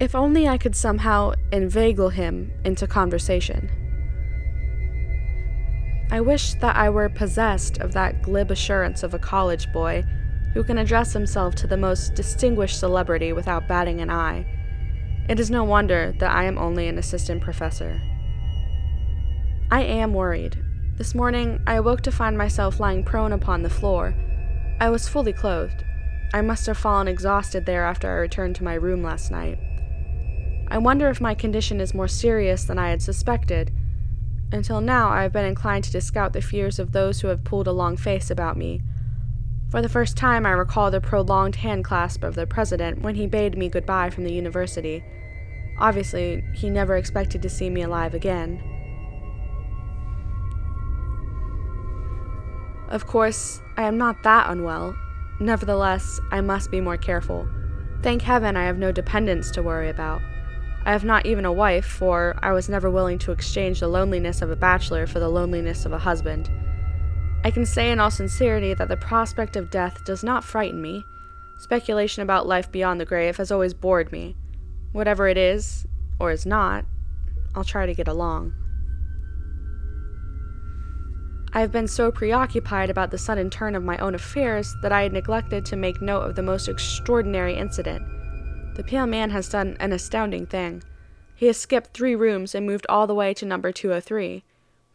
If 0.00 0.14
only 0.14 0.48
I 0.48 0.56
could 0.56 0.74
somehow 0.74 1.34
inveigle 1.52 2.08
him 2.08 2.50
into 2.64 2.86
conversation. 2.86 3.70
I 6.10 6.20
wish 6.20 6.54
that 6.54 6.76
I 6.76 6.88
were 6.90 7.08
possessed 7.08 7.78
of 7.78 7.92
that 7.92 8.22
glib 8.22 8.50
assurance 8.50 9.02
of 9.02 9.14
a 9.14 9.18
college 9.18 9.70
boy 9.72 10.04
who 10.54 10.62
can 10.62 10.78
address 10.78 11.12
himself 11.12 11.56
to 11.56 11.66
the 11.66 11.76
most 11.76 12.14
distinguished 12.14 12.78
celebrity 12.78 13.32
without 13.32 13.68
batting 13.68 14.00
an 14.00 14.08
eye. 14.08 14.46
It 15.28 15.40
is 15.40 15.50
no 15.50 15.64
wonder 15.64 16.14
that 16.20 16.30
I 16.30 16.44
am 16.44 16.58
only 16.58 16.86
an 16.86 16.96
assistant 16.96 17.42
professor. 17.42 18.00
I 19.70 19.82
am 19.82 20.14
worried. 20.14 20.62
This 20.96 21.12
morning, 21.14 21.60
I 21.66 21.74
awoke 21.74 22.02
to 22.02 22.12
find 22.12 22.38
myself 22.38 22.78
lying 22.78 23.02
prone 23.02 23.32
upon 23.32 23.62
the 23.62 23.70
floor. 23.70 24.14
I 24.78 24.90
was 24.90 25.08
fully 25.08 25.32
clothed. 25.32 25.84
I 26.32 26.40
must 26.40 26.66
have 26.66 26.78
fallen 26.78 27.08
exhausted 27.08 27.66
there 27.66 27.84
after 27.84 28.08
I 28.08 28.20
returned 28.20 28.54
to 28.56 28.64
my 28.64 28.74
room 28.74 29.02
last 29.02 29.32
night. 29.32 29.58
I 30.68 30.78
wonder 30.78 31.08
if 31.08 31.20
my 31.20 31.34
condition 31.34 31.80
is 31.80 31.94
more 31.94 32.08
serious 32.08 32.64
than 32.64 32.78
I 32.78 32.90
had 32.90 33.02
suspected. 33.02 33.72
Until 34.52 34.80
now, 34.80 35.08
I 35.08 35.22
have 35.22 35.32
been 35.32 35.44
inclined 35.44 35.84
to 35.84 35.92
discount 35.92 36.32
the 36.32 36.40
fears 36.40 36.78
of 36.78 36.92
those 36.92 37.20
who 37.20 37.28
have 37.28 37.42
pulled 37.42 37.66
a 37.66 37.72
long 37.72 37.96
face 37.96 38.30
about 38.30 38.56
me 38.56 38.82
for 39.74 39.82
the 39.82 39.88
first 39.88 40.16
time, 40.16 40.46
I 40.46 40.50
recall 40.50 40.92
the 40.92 41.00
prolonged 41.00 41.56
handclasp 41.56 42.22
of 42.22 42.36
the 42.36 42.46
president 42.46 43.02
when 43.02 43.16
he 43.16 43.26
bade 43.26 43.58
me 43.58 43.68
goodbye 43.68 44.08
from 44.08 44.22
the 44.22 44.32
university. 44.32 45.02
Obviously, 45.80 46.44
he 46.54 46.70
never 46.70 46.96
expected 46.96 47.42
to 47.42 47.48
see 47.48 47.68
me 47.68 47.82
alive 47.82 48.14
again. 48.14 48.62
Of 52.88 53.08
course, 53.08 53.60
I 53.76 53.82
am 53.82 53.98
not 53.98 54.22
that 54.22 54.48
unwell. 54.48 54.94
Nevertheless, 55.40 56.20
I 56.30 56.40
must 56.40 56.70
be 56.70 56.80
more 56.80 56.96
careful. 56.96 57.48
Thank 58.00 58.22
heaven 58.22 58.56
I 58.56 58.66
have 58.66 58.78
no 58.78 58.92
dependents 58.92 59.50
to 59.50 59.62
worry 59.64 59.90
about. 59.90 60.22
I 60.84 60.92
have 60.92 61.04
not 61.04 61.26
even 61.26 61.44
a 61.44 61.52
wife, 61.52 61.84
for 61.84 62.38
I 62.44 62.52
was 62.52 62.68
never 62.68 62.92
willing 62.92 63.18
to 63.18 63.32
exchange 63.32 63.80
the 63.80 63.88
loneliness 63.88 64.40
of 64.40 64.52
a 64.52 64.56
bachelor 64.56 65.08
for 65.08 65.18
the 65.18 65.28
loneliness 65.28 65.84
of 65.84 65.92
a 65.92 65.98
husband. 65.98 66.48
I 67.44 67.50
can 67.50 67.66
say 67.66 67.90
in 67.90 68.00
all 68.00 68.10
sincerity 68.10 68.72
that 68.72 68.88
the 68.88 68.96
prospect 68.96 69.54
of 69.54 69.70
death 69.70 70.02
does 70.06 70.24
not 70.24 70.44
frighten 70.44 70.80
me. 70.80 71.04
Speculation 71.58 72.22
about 72.22 72.46
life 72.46 72.72
beyond 72.72 72.98
the 72.98 73.04
grave 73.04 73.36
has 73.36 73.52
always 73.52 73.74
bored 73.74 74.10
me. 74.10 74.34
Whatever 74.92 75.28
it 75.28 75.36
is, 75.36 75.86
or 76.18 76.30
is 76.30 76.46
not, 76.46 76.86
I'll 77.54 77.62
try 77.62 77.84
to 77.84 77.94
get 77.94 78.08
along. 78.08 78.54
I 81.52 81.60
have 81.60 81.70
been 81.70 81.86
so 81.86 82.10
preoccupied 82.10 82.88
about 82.88 83.10
the 83.10 83.18
sudden 83.18 83.50
turn 83.50 83.74
of 83.74 83.84
my 83.84 83.98
own 83.98 84.14
affairs 84.14 84.74
that 84.80 84.90
I 84.90 85.02
had 85.02 85.12
neglected 85.12 85.66
to 85.66 85.76
make 85.76 86.00
note 86.00 86.22
of 86.22 86.36
the 86.36 86.42
most 86.42 86.66
extraordinary 86.66 87.56
incident. 87.56 88.04
The 88.74 88.82
pale 88.82 89.06
man 89.06 89.30
has 89.30 89.50
done 89.50 89.76
an 89.80 89.92
astounding 89.92 90.46
thing. 90.46 90.82
He 91.36 91.46
has 91.46 91.58
skipped 91.58 91.94
three 91.94 92.16
rooms 92.16 92.54
and 92.54 92.64
moved 92.64 92.86
all 92.88 93.06
the 93.06 93.14
way 93.14 93.34
to 93.34 93.44
number 93.44 93.70
203. 93.70 94.42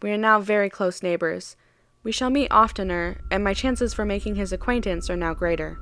We 0.01 0.11
are 0.11 0.17
now 0.17 0.39
very 0.41 0.69
close 0.69 1.03
neighbors. 1.03 1.55
We 2.01 2.11
shall 2.11 2.29
meet 2.29 2.47
oftener, 2.49 3.17
and 3.29 3.43
my 3.43 3.53
chances 3.53 3.93
for 3.93 4.05
making 4.05 4.35
his 4.35 4.53
acquaintance 4.53 5.09
are 5.09 5.17
now 5.17 5.33
greater. 5.33 5.79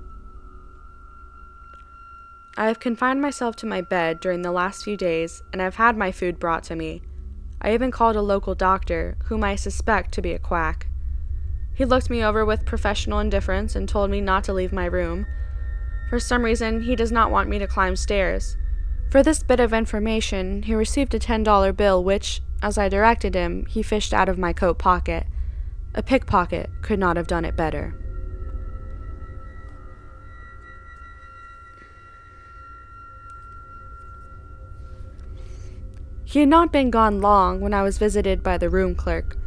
I 2.58 2.65
have 2.65 2.80
confined 2.80 3.21
myself 3.21 3.56
to 3.58 3.67
my 3.67 3.82
bed 3.82 4.19
during 4.19 4.41
the 4.41 4.51
last 4.51 4.84
few 4.84 4.97
days, 4.97 5.43
and 5.53 5.62
have 5.62 5.75
had 5.75 5.95
my 5.95 6.12
food 6.12 6.39
brought 6.39 6.63
to 6.65 6.75
me. 6.75 7.03
I 7.62 7.73
even 7.73 7.91
called 7.91 8.15
a 8.15 8.21
local 8.21 8.56
doctor, 8.56 9.15
whom 9.25 9.43
I 9.43 9.56
suspect 9.56 10.12
to 10.13 10.21
be 10.23 10.34
a 10.34 10.39
quack. 10.39 10.88
He 11.75 11.86
looked 11.86 12.10
me 12.10 12.23
over 12.23 12.43
with 12.43 12.65
professional 12.65 13.19
indifference 13.19 13.75
and 13.75 13.88
told 13.88 14.10
me 14.10 14.19
not 14.19 14.43
to 14.45 14.53
leave 14.53 14.73
my 14.73 14.86
room. 14.86 15.27
For 16.10 16.19
some 16.19 16.43
reason, 16.43 16.82
he 16.82 16.95
does 16.95 17.12
not 17.12 17.30
want 17.30 17.49
me 17.49 17.60
to 17.60 17.67
climb 17.67 17.95
stairs. 17.95 18.58
For 19.12 19.21
this 19.21 19.43
bit 19.43 19.60
of 19.60 19.71
information, 19.71 20.63
he 20.63 20.73
received 20.73 21.13
a 21.13 21.19
$10 21.19 21.77
bill, 21.77 22.03
which, 22.03 22.41
as 22.63 22.80
I 22.80 22.89
directed 22.89 23.36
him, 23.36 23.67
he 23.67 23.84
fished 23.84 24.15
out 24.15 24.30
of 24.30 24.39
my 24.39 24.51
coat 24.51 24.80
pocket. 24.80 25.27
A 25.95 26.04
pickpocket 26.04 26.69
could 26.82 27.00
not 27.00 27.17
have 27.17 27.28
done 27.28 27.45
it 27.45 27.56
better. 27.56 27.95
He 36.23 36.41
had 36.41 36.50
not 36.50 36.73
been 36.73 36.91
gone 36.91 37.21
long 37.21 37.62
when 37.62 37.73
I 37.73 37.84
was 37.84 37.97
visited 37.97 38.43
by 38.43 38.58
the 38.58 38.69
room 38.69 38.95
clerk. 38.95 39.38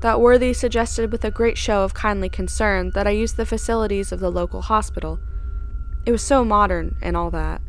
That 0.00 0.20
worthy 0.20 0.52
suggested 0.52 1.10
with 1.10 1.24
a 1.24 1.32
great 1.32 1.58
show 1.58 1.82
of 1.82 1.94
kindly 1.94 2.28
concern 2.28 2.92
that 2.94 3.08
I 3.08 3.10
use 3.10 3.32
the 3.32 3.44
facilities 3.44 4.12
of 4.12 4.20
the 4.20 4.30
local 4.30 4.62
hospital. 4.62 5.18
It 6.06 6.12
was 6.12 6.22
so 6.22 6.44
modern 6.44 6.96
and 7.02 7.16
all 7.16 7.30
that. 7.32 7.60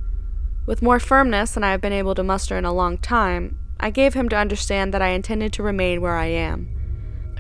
With 0.68 0.84
more 0.84 1.00
firmness 1.00 1.54
than 1.54 1.64
I 1.64 1.72
have 1.72 1.82
been 1.82 1.92
able 1.92 2.14
to 2.14 2.24
muster 2.24 2.58
in 2.58 2.64
a 2.64 2.72
long 2.72 3.00
time, 3.00 3.58
I 3.80 3.90
gave 3.90 4.14
him 4.14 4.30
to 4.30 4.38
understand 4.38 4.94
that 4.94 5.02
I 5.02 5.10
intended 5.10 5.52
to 5.54 5.64
remain 5.64 6.00
where 6.00 6.16
I 6.16 6.28
am. 6.28 6.79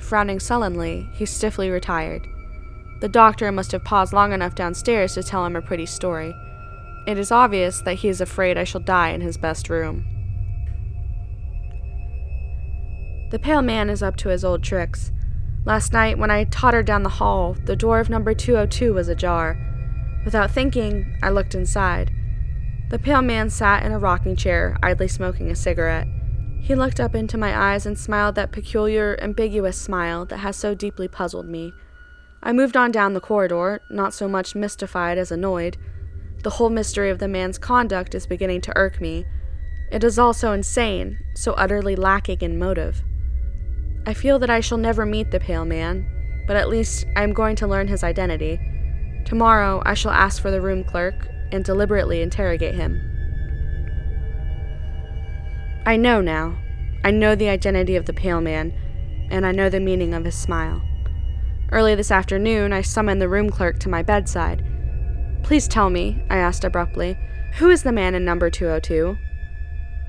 Frowning 0.01 0.39
sullenly, 0.39 1.07
he 1.13 1.25
stiffly 1.25 1.69
retired. 1.69 2.27
The 3.01 3.09
doctor 3.09 3.51
must 3.51 3.71
have 3.71 3.83
paused 3.83 4.13
long 4.13 4.33
enough 4.33 4.55
downstairs 4.55 5.13
to 5.13 5.23
tell 5.23 5.45
him 5.45 5.55
a 5.55 5.62
pretty 5.62 5.85
story. 5.85 6.35
It 7.07 7.17
is 7.17 7.31
obvious 7.31 7.81
that 7.81 7.95
he 7.95 8.09
is 8.09 8.21
afraid 8.21 8.57
I 8.57 8.63
shall 8.65 8.81
die 8.81 9.09
in 9.09 9.21
his 9.21 9.38
best 9.38 9.69
room. 9.69 10.05
The 13.31 13.39
pale 13.39 13.62
man 13.62 13.89
is 13.89 14.03
up 14.03 14.15
to 14.17 14.29
his 14.29 14.43
old 14.43 14.63
tricks. 14.63 15.12
Last 15.65 15.93
night, 15.93 16.17
when 16.17 16.31
I 16.31 16.45
tottered 16.45 16.85
down 16.85 17.03
the 17.03 17.09
hall, 17.09 17.55
the 17.65 17.75
door 17.75 17.99
of 17.99 18.09
number 18.09 18.33
202 18.33 18.93
was 18.93 19.07
ajar. 19.07 19.57
Without 20.25 20.51
thinking, 20.51 21.17
I 21.21 21.29
looked 21.29 21.55
inside. 21.55 22.12
The 22.89 22.99
pale 22.99 23.21
man 23.21 23.49
sat 23.49 23.83
in 23.83 23.91
a 23.91 23.99
rocking 23.99 24.35
chair, 24.35 24.77
idly 24.81 25.07
smoking 25.07 25.51
a 25.51 25.55
cigarette. 25.55 26.07
He 26.62 26.76
looked 26.76 27.00
up 27.00 27.15
into 27.15 27.38
my 27.38 27.74
eyes 27.74 27.86
and 27.86 27.98
smiled 27.98 28.36
that 28.36 28.52
peculiar, 28.52 29.17
ambiguous 29.22 29.80
smile 29.80 30.26
that 30.26 30.38
has 30.38 30.56
so 30.56 30.76
deeply 30.76 31.08
puzzled 31.08 31.48
me. 31.48 31.74
I 32.43 32.54
moved 32.54 32.78
on 32.78 32.91
down 32.91 33.13
the 33.13 33.19
corridor, 33.19 33.82
not 33.89 34.13
so 34.13 34.28
much 34.28 34.56
mystified 34.56 35.17
as 35.17 35.32
annoyed. 35.32 35.78
The 36.43 36.52
whole 36.52 36.69
mystery 36.69 37.10
of 37.10 37.19
the 37.19 37.28
man's 37.28 37.58
conduct 37.58 38.15
is 38.15 38.28
beginning 38.28 38.62
to 38.62 38.78
irk 38.78 39.02
me. 39.02 39.26
It 39.91 40.04
is 40.04 40.19
all 40.19 40.34
so 40.34 40.54
insane, 40.54 41.17
so 41.36 41.54
utterly 41.54 41.95
lacking 41.95 42.41
in 42.41 42.60
motive. 42.60 43.04
I 44.06 44.13
feel 44.13 44.39
that 44.39 44.50
I 44.50 44.60
shall 44.60 44.78
never 44.78 45.06
meet 45.06 45.32
the 45.32 45.39
pale 45.39 45.65
man, 45.65 46.08
but 46.48 46.56
at 46.56 46.69
least 46.69 47.06
I 47.15 47.24
am 47.24 47.34
going 47.34 47.56
to 47.58 47.67
learn 47.67 47.88
his 47.88 48.04
identity. 48.04 48.60
Tomorrow 49.26 49.82
I 49.86 49.95
shall 49.95 50.12
ask 50.12 50.41
for 50.41 50.52
the 50.52 50.62
room 50.62 50.84
clerk 50.84 51.28
and 51.52 51.65
deliberately 51.65 52.22
interrogate 52.22 52.76
him. 52.76 53.09
I 55.89 55.95
know 55.95 56.21
now. 56.21 56.56
I 57.04 57.10
know 57.10 57.34
the 57.34 57.49
identity 57.49 57.95
of 57.95 58.06
the 58.06 58.13
pale 58.13 58.41
man, 58.41 58.75
and 59.32 59.43
I 59.43 59.52
know 59.52 59.69
the 59.69 59.80
meaning 59.80 60.13
of 60.13 60.23
his 60.23 60.36
smile. 60.36 60.84
Early 61.71 61.95
this 61.95 62.12
afternoon, 62.12 62.71
I 62.71 62.84
summoned 62.84 63.19
the 63.19 63.28
room 63.28 63.49
clerk 63.49 63.80
to 63.80 63.89
my 63.89 64.04
bedside. 64.04 64.63
Please 65.41 65.67
tell 65.67 65.89
me, 65.89 66.21
I 66.30 66.38
asked 66.38 66.63
abruptly, 66.63 67.17
who 67.54 67.71
is 67.71 67.82
the 67.82 67.91
man 67.91 68.13
in 68.13 68.23
number 68.23 68.52
202? 68.52 69.17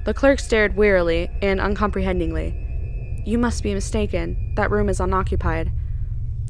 The 0.05 0.13
clerk 0.13 0.39
stared 0.39 0.77
wearily 0.77 1.31
and 1.41 1.59
uncomprehendingly. 1.59 3.25
You 3.25 3.39
must 3.39 3.63
be 3.63 3.73
mistaken. 3.73 4.53
That 4.57 4.71
room 4.71 4.91
is 4.91 5.01
unoccupied. 5.01 5.73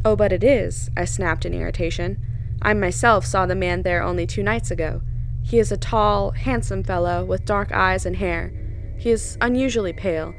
Oh, 0.05 0.17
but 0.17 0.33
it 0.33 0.43
is, 0.43 0.91
I 0.97 1.05
snapped 1.05 1.47
in 1.47 1.55
irritation. 1.55 2.19
I 2.63 2.75
myself 2.75 3.25
saw 3.25 3.47
the 3.47 3.55
man 3.55 3.83
there 3.83 4.03
only 4.03 4.27
two 4.27 4.43
nights 4.43 4.73
ago. 4.73 5.03
He 5.45 5.61
is 5.61 5.71
a 5.71 5.77
tall, 5.77 6.33
handsome 6.33 6.83
fellow 6.83 7.25
with 7.25 7.45
dark 7.45 7.71
eyes 7.71 8.05
and 8.05 8.17
hair. 8.17 8.53
He 9.01 9.11
is 9.11 9.39
unusually 9.41 9.95
pale. 9.95 10.35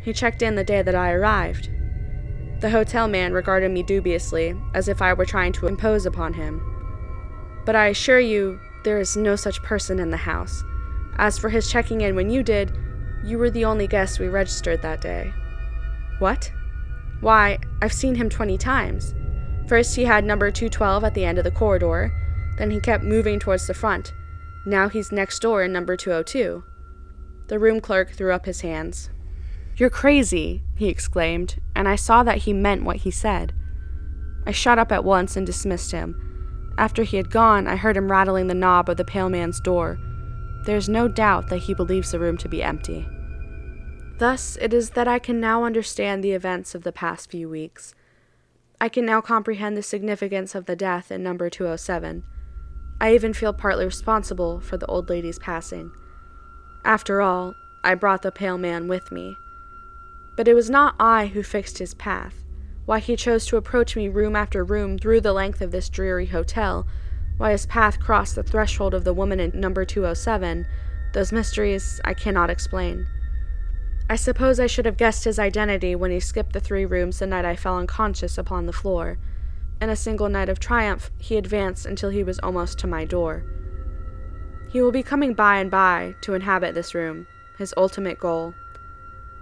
He 0.00 0.14
checked 0.14 0.40
in 0.40 0.54
the 0.54 0.64
day 0.64 0.80
that 0.80 0.94
I 0.94 1.12
arrived. 1.12 1.68
The 2.60 2.70
hotel 2.70 3.08
man 3.08 3.34
regarded 3.34 3.70
me 3.70 3.82
dubiously, 3.82 4.54
as 4.72 4.88
if 4.88 5.02
I 5.02 5.12
were 5.12 5.26
trying 5.26 5.52
to 5.52 5.66
impose 5.66 6.06
upon 6.06 6.32
him. 6.32 6.62
But 7.66 7.76
I 7.76 7.88
assure 7.88 8.18
you, 8.18 8.58
there 8.84 8.98
is 8.98 9.18
no 9.18 9.36
such 9.36 9.62
person 9.62 9.98
in 9.98 10.10
the 10.10 10.16
house. 10.16 10.64
As 11.18 11.36
for 11.36 11.50
his 11.50 11.70
checking 11.70 12.00
in 12.00 12.16
when 12.16 12.30
you 12.30 12.42
did, 12.42 12.72
you 13.22 13.36
were 13.36 13.50
the 13.50 13.66
only 13.66 13.86
guest 13.86 14.18
we 14.18 14.28
registered 14.28 14.80
that 14.80 15.02
day. 15.02 15.34
What? 16.18 16.50
Why, 17.20 17.58
I've 17.82 17.92
seen 17.92 18.14
him 18.14 18.30
20 18.30 18.56
times. 18.56 19.14
First, 19.68 19.94
he 19.94 20.06
had 20.06 20.24
number 20.24 20.50
212 20.50 21.04
at 21.04 21.12
the 21.12 21.26
end 21.26 21.36
of 21.36 21.44
the 21.44 21.50
corridor, 21.50 22.14
then 22.56 22.70
he 22.70 22.80
kept 22.80 23.04
moving 23.04 23.38
towards 23.38 23.66
the 23.66 23.74
front. 23.74 24.14
Now 24.64 24.88
he's 24.88 25.12
next 25.12 25.40
door 25.40 25.62
in 25.62 25.70
number 25.70 25.98
202. 25.98 26.64
The 27.48 27.58
room 27.58 27.80
clerk 27.80 28.10
threw 28.10 28.32
up 28.32 28.46
his 28.46 28.62
hands. 28.62 29.10
You're 29.76 29.90
crazy, 29.90 30.62
he 30.74 30.88
exclaimed, 30.88 31.56
and 31.74 31.88
I 31.88 31.96
saw 31.96 32.22
that 32.22 32.38
he 32.38 32.52
meant 32.52 32.84
what 32.84 32.96
he 32.98 33.10
said. 33.10 33.52
I 34.46 34.52
shut 34.52 34.78
up 34.78 34.90
at 34.90 35.04
once 35.04 35.36
and 35.36 35.46
dismissed 35.46 35.92
him. 35.92 36.22
After 36.78 37.02
he 37.02 37.16
had 37.16 37.30
gone, 37.30 37.66
I 37.66 37.76
heard 37.76 37.96
him 37.96 38.10
rattling 38.10 38.46
the 38.46 38.54
knob 38.54 38.88
of 38.88 38.96
the 38.96 39.04
pale 39.04 39.28
man's 39.28 39.60
door. 39.60 39.98
There 40.64 40.76
is 40.76 40.88
no 40.88 41.08
doubt 41.08 41.48
that 41.48 41.58
he 41.58 41.74
believes 41.74 42.10
the 42.10 42.18
room 42.18 42.36
to 42.38 42.48
be 42.48 42.62
empty. 42.62 43.06
Thus, 44.18 44.56
it 44.60 44.72
is 44.72 44.90
that 44.90 45.06
I 45.06 45.18
can 45.18 45.40
now 45.40 45.64
understand 45.64 46.24
the 46.24 46.32
events 46.32 46.74
of 46.74 46.82
the 46.82 46.92
past 46.92 47.30
few 47.30 47.48
weeks. 47.48 47.94
I 48.80 48.88
can 48.88 49.06
now 49.06 49.20
comprehend 49.20 49.76
the 49.76 49.82
significance 49.82 50.54
of 50.54 50.66
the 50.66 50.76
death 50.76 51.12
in 51.12 51.22
number 51.22 51.48
207. 51.50 52.24
I 53.00 53.14
even 53.14 53.32
feel 53.32 53.52
partly 53.52 53.84
responsible 53.84 54.60
for 54.60 54.76
the 54.76 54.86
old 54.86 55.08
lady's 55.10 55.38
passing. 55.38 55.92
After 56.86 57.20
all, 57.20 57.56
I 57.82 57.96
brought 57.96 58.22
the 58.22 58.30
pale 58.30 58.58
man 58.58 58.86
with 58.86 59.10
me. 59.10 59.36
But 60.36 60.46
it 60.46 60.54
was 60.54 60.70
not 60.70 60.94
I 61.00 61.26
who 61.26 61.42
fixed 61.42 61.78
his 61.78 61.94
path. 61.94 62.44
Why 62.84 63.00
he 63.00 63.16
chose 63.16 63.44
to 63.46 63.56
approach 63.56 63.96
me 63.96 64.06
room 64.06 64.36
after 64.36 64.62
room 64.62 64.96
through 64.96 65.22
the 65.22 65.32
length 65.32 65.60
of 65.60 65.72
this 65.72 65.88
dreary 65.88 66.26
hotel, 66.26 66.86
why 67.38 67.50
his 67.50 67.66
path 67.66 67.98
crossed 67.98 68.36
the 68.36 68.44
threshold 68.44 68.94
of 68.94 69.02
the 69.02 69.12
woman 69.12 69.40
in 69.40 69.50
number 69.58 69.84
207, 69.84 70.64
those 71.12 71.32
mysteries 71.32 72.00
I 72.04 72.14
cannot 72.14 72.50
explain. 72.50 73.08
I 74.08 74.14
suppose 74.14 74.60
I 74.60 74.68
should 74.68 74.86
have 74.86 74.96
guessed 74.96 75.24
his 75.24 75.40
identity 75.40 75.96
when 75.96 76.12
he 76.12 76.20
skipped 76.20 76.52
the 76.52 76.60
three 76.60 76.86
rooms 76.86 77.18
the 77.18 77.26
night 77.26 77.44
I 77.44 77.56
fell 77.56 77.78
unconscious 77.78 78.38
upon 78.38 78.66
the 78.66 78.72
floor. 78.72 79.18
In 79.80 79.90
a 79.90 79.96
single 79.96 80.28
night 80.28 80.48
of 80.48 80.60
triumph, 80.60 81.10
he 81.18 81.36
advanced 81.36 81.84
until 81.84 82.10
he 82.10 82.22
was 82.22 82.38
almost 82.38 82.78
to 82.78 82.86
my 82.86 83.04
door. 83.04 83.44
He 84.76 84.82
will 84.82 84.92
be 84.92 85.02
coming 85.02 85.32
by 85.32 85.56
and 85.56 85.70
by 85.70 86.16
to 86.20 86.34
inhabit 86.34 86.74
this 86.74 86.94
room, 86.94 87.26
his 87.56 87.72
ultimate 87.78 88.18
goal. 88.18 88.52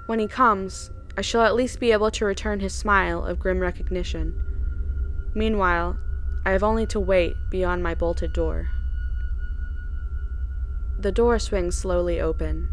When 0.06 0.20
he 0.20 0.28
comes, 0.28 0.92
I 1.18 1.22
shall 1.22 1.42
at 1.42 1.56
least 1.56 1.80
be 1.80 1.90
able 1.90 2.12
to 2.12 2.24
return 2.24 2.60
his 2.60 2.72
smile 2.72 3.26
of 3.26 3.40
grim 3.40 3.58
recognition. 3.58 4.40
Meanwhile, 5.34 5.98
I 6.46 6.52
have 6.52 6.62
only 6.62 6.86
to 6.86 7.00
wait 7.00 7.34
beyond 7.50 7.82
my 7.82 7.96
bolted 7.96 8.32
door. 8.32 8.68
The 11.00 11.10
door 11.10 11.40
swings 11.40 11.76
slowly 11.76 12.20
open. 12.20 12.68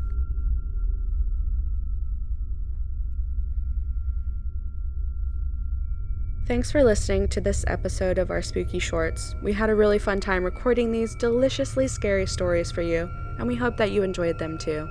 Thanks 6.51 6.69
for 6.69 6.83
listening 6.83 7.29
to 7.29 7.39
this 7.39 7.63
episode 7.67 8.17
of 8.17 8.29
our 8.29 8.41
Spooky 8.41 8.77
Shorts. 8.77 9.35
We 9.41 9.53
had 9.53 9.69
a 9.69 9.75
really 9.75 9.97
fun 9.97 10.19
time 10.19 10.43
recording 10.43 10.91
these 10.91 11.15
deliciously 11.15 11.87
scary 11.87 12.25
stories 12.25 12.69
for 12.69 12.81
you, 12.81 13.09
and 13.37 13.47
we 13.47 13.55
hope 13.55 13.77
that 13.77 13.91
you 13.91 14.03
enjoyed 14.03 14.37
them 14.37 14.57
too. 14.57 14.85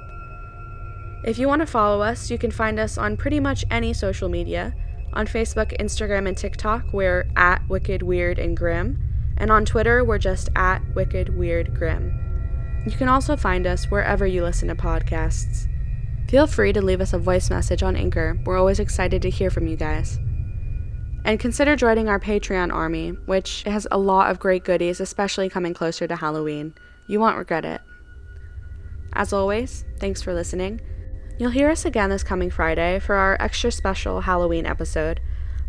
If 1.23 1.39
you 1.39 1.49
want 1.49 1.61
to 1.61 1.67
follow 1.67 2.01
us, 2.01 2.31
you 2.31 2.39
can 2.39 2.51
find 2.51 2.81
us 2.81 2.97
on 2.97 3.19
pretty 3.19 3.41
much 3.41 3.67
any 3.71 3.93
social 3.93 4.31
media. 4.31 4.75
On 5.13 5.27
Facebook, 5.27 5.79
Instagram, 5.79 6.27
and 6.27 6.35
TikTok, 6.35 6.95
we're 6.95 7.29
at 7.37 7.61
Wicked, 7.69 8.01
Weird, 8.01 8.39
and 8.39 8.57
Grim. 8.57 8.99
And 9.37 9.53
on 9.53 9.67
Twitter, 9.67 10.03
we're 10.03 10.17
just 10.17 10.49
at 10.57 10.81
Wicked, 10.95 11.37
Weird, 11.37 11.75
Grim. 11.75 12.83
You 12.87 12.93
can 12.93 13.11
also 13.11 13.37
find 13.37 13.67
us 13.67 13.91
wherever 13.91 14.27
you 14.27 14.43
listen 14.43 14.69
to 14.69 14.75
podcasts. 14.75 15.69
Feel 16.27 16.47
free 16.47 16.73
to 16.73 16.81
leave 16.81 17.03
us 17.03 17.13
a 17.13 17.19
voice 17.19 17.51
message 17.51 17.83
on 17.83 17.97
Anchor. 17.97 18.41
We're 18.47 18.59
always 18.59 18.81
excited 18.81 19.21
to 19.21 19.29
hear 19.29 19.51
from 19.51 19.67
you 19.67 19.77
guys. 19.77 20.19
And 21.25 21.39
consider 21.39 21.77
joining 21.77 22.09
our 22.09 22.19
Patreon 22.19 22.73
army, 22.73 23.11
which 23.27 23.63
has 23.65 23.87
a 23.91 23.99
lot 23.99 24.31
of 24.31 24.39
great 24.39 24.65
goodies, 24.65 25.01
especially 25.01 25.49
coming 25.49 25.75
closer 25.75 26.07
to 26.07 26.17
Halloween. 26.17 26.75
You 27.07 27.21
won't 27.21 27.37
regret 27.37 27.65
it. 27.65 27.81
As 29.13 29.33
always, 29.33 29.85
thanks 29.99 30.23
for 30.23 30.33
listening. 30.33 30.81
You'll 31.39 31.51
hear 31.51 31.71
us 31.71 31.85
again 31.85 32.11
this 32.11 32.23
coming 32.23 32.51
Friday 32.51 32.99
for 33.01 33.15
our 33.15 33.37
extra 33.41 33.73
special 33.73 34.23
Halloween 34.23 34.67
episode. 34.67 35.21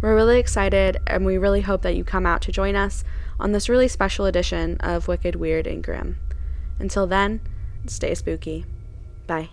We're 0.02 0.16
really 0.16 0.40
excited 0.40 0.98
and 1.08 1.26
we 1.26 1.38
really 1.38 1.62
hope 1.62 1.82
that 1.84 1.96
you 1.96 2.04
come 2.04 2.26
out 2.26 2.42
to 2.44 2.52
join 2.52 2.76
us 2.76 3.04
on 3.40 3.52
this 3.52 3.70
really 3.70 3.88
special 3.88 4.26
edition 4.26 4.78
of 4.80 5.08
Wicked, 5.08 5.36
Weird, 5.36 5.68
and 5.68 5.84
Grim. 5.84 6.18
Until 6.80 7.08
then, 7.08 7.42
stay 7.88 8.16
spooky. 8.16 8.66
Bye. 9.28 9.50